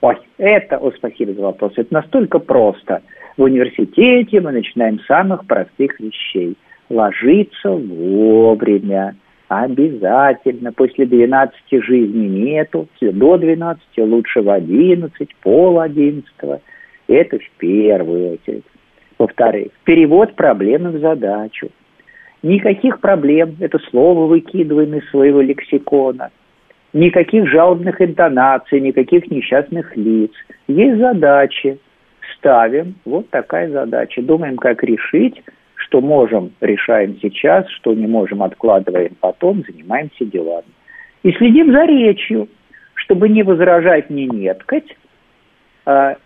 [0.00, 3.02] Ой, это, о, спасибо за вопрос, это настолько просто.
[3.36, 6.56] В университете мы начинаем с самых простых вещей.
[6.88, 9.16] Ложиться вовремя,
[9.48, 10.72] Обязательно.
[10.72, 12.88] После 12 жизни нету.
[13.00, 16.26] До 12, лучше в 11, пол 11.
[17.08, 18.64] Это в первую очередь.
[19.18, 21.68] Во-вторых, перевод проблемы в задачу.
[22.42, 26.30] Никаких проблем, это слово выкидываем из своего лексикона.
[26.92, 30.32] Никаких жалобных интонаций, никаких несчастных лиц.
[30.66, 31.78] Есть задачи.
[32.36, 32.96] Ставим.
[33.04, 34.22] Вот такая задача.
[34.22, 35.42] Думаем, как решить
[35.86, 40.66] что можем, решаем сейчас, что не можем, откладываем потом, занимаемся делами.
[41.22, 42.48] И следим за речью,
[42.94, 44.84] чтобы не возражать, не неткать.
[45.84, 46.16] А,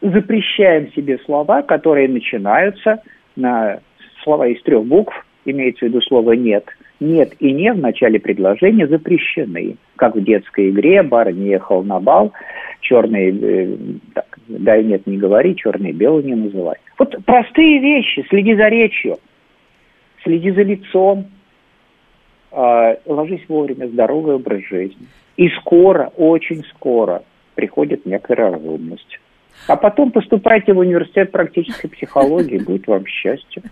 [0.00, 3.02] запрещаем себе слова, которые начинаются
[3.36, 3.80] на
[4.22, 6.64] слова из трех букв, имеется в виду слово «нет».
[7.00, 9.76] «Нет» и «не» в начале предложения запрещены.
[9.96, 12.32] Как в детской игре «Барни ехал на бал»,
[12.80, 13.76] черный, э,
[14.14, 16.76] так, да и нет, не говори, черный белый не называй.
[16.98, 19.18] Вот простые вещи, следи за речью,
[20.22, 21.26] следи за лицом,
[22.52, 25.06] э, ложись вовремя, здоровый образ жизни.
[25.36, 27.22] И скоро, очень скоро
[27.54, 29.18] приходит некоторая разумность.
[29.66, 33.62] А потом поступайте в университет практической психологии, будет вам счастье.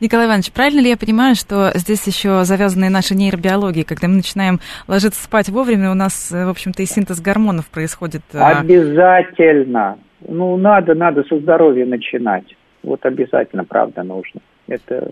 [0.00, 4.60] Николай Иванович, правильно ли я понимаю, что здесь еще завязаны наши нейробиологии, когда мы начинаем
[4.86, 8.22] ложиться спать вовремя, у нас, в общем-то, и синтез гормонов происходит?
[8.32, 8.60] А?
[8.60, 9.98] Обязательно.
[10.26, 12.56] Ну, надо, надо со здоровья начинать.
[12.82, 14.40] Вот обязательно, правда, нужно.
[14.66, 15.10] Это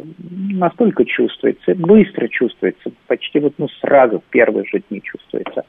[0.50, 5.64] настолько чувствуется, быстро чувствуется, почти вот ну сразу в первые же дни чувствуется.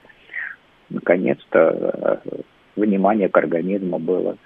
[0.90, 2.42] Наконец-то э,
[2.76, 4.38] внимание к организму было.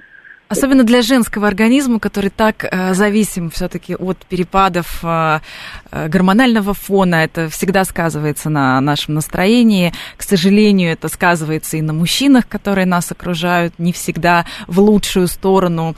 [0.50, 5.40] Особенно для женского организма, который так э, зависим все-таки от перепадов э,
[5.92, 7.16] э, гормонального фона.
[7.16, 9.92] Это всегда сказывается на нашем настроении.
[10.16, 15.96] К сожалению, это сказывается и на мужчинах, которые нас окружают, не всегда в лучшую сторону.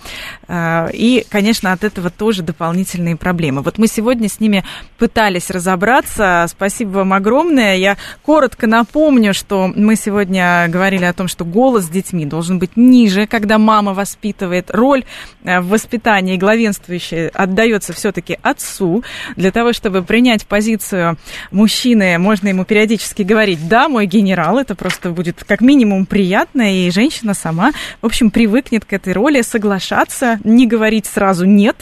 [0.48, 3.62] Э, и, конечно, от этого тоже дополнительные проблемы.
[3.62, 4.64] Вот мы сегодня с ними
[4.98, 6.48] пытались разобраться.
[6.50, 7.76] Спасибо вам огромное.
[7.76, 12.76] Я коротко напомню, что мы сегодня говорили о том, что голос с детьми должен быть
[12.76, 15.04] ниже, когда мама воспитывает учитывает роль
[15.44, 19.04] в воспитании главенствующей отдается все-таки отцу.
[19.36, 21.18] Для того, чтобы принять позицию
[21.52, 26.90] мужчины, можно ему периодически говорить, да, мой генерал, это просто будет как минимум приятно, и
[26.92, 27.72] женщина сама,
[28.02, 31.76] в общем, привыкнет к этой роли, соглашаться, не говорить сразу нет,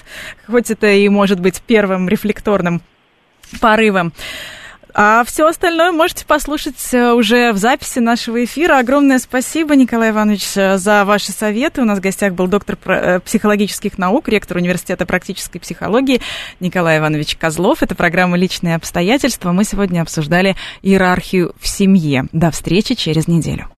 [0.47, 2.81] хоть это и может быть первым рефлекторным
[3.61, 4.13] порывом.
[4.99, 8.79] А все остальное можете послушать э, уже в записи нашего эфира.
[8.79, 11.83] Огромное спасибо, Николай Иванович, э, за ваши советы.
[11.83, 16.19] У нас в гостях был доктор э, психологических наук, ректор Университета практической психологии
[16.59, 17.83] Николай Иванович Козлов.
[17.83, 19.51] Это программа «Личные обстоятельства».
[19.51, 22.25] Мы сегодня обсуждали иерархию в семье.
[22.31, 23.69] До встречи через неделю.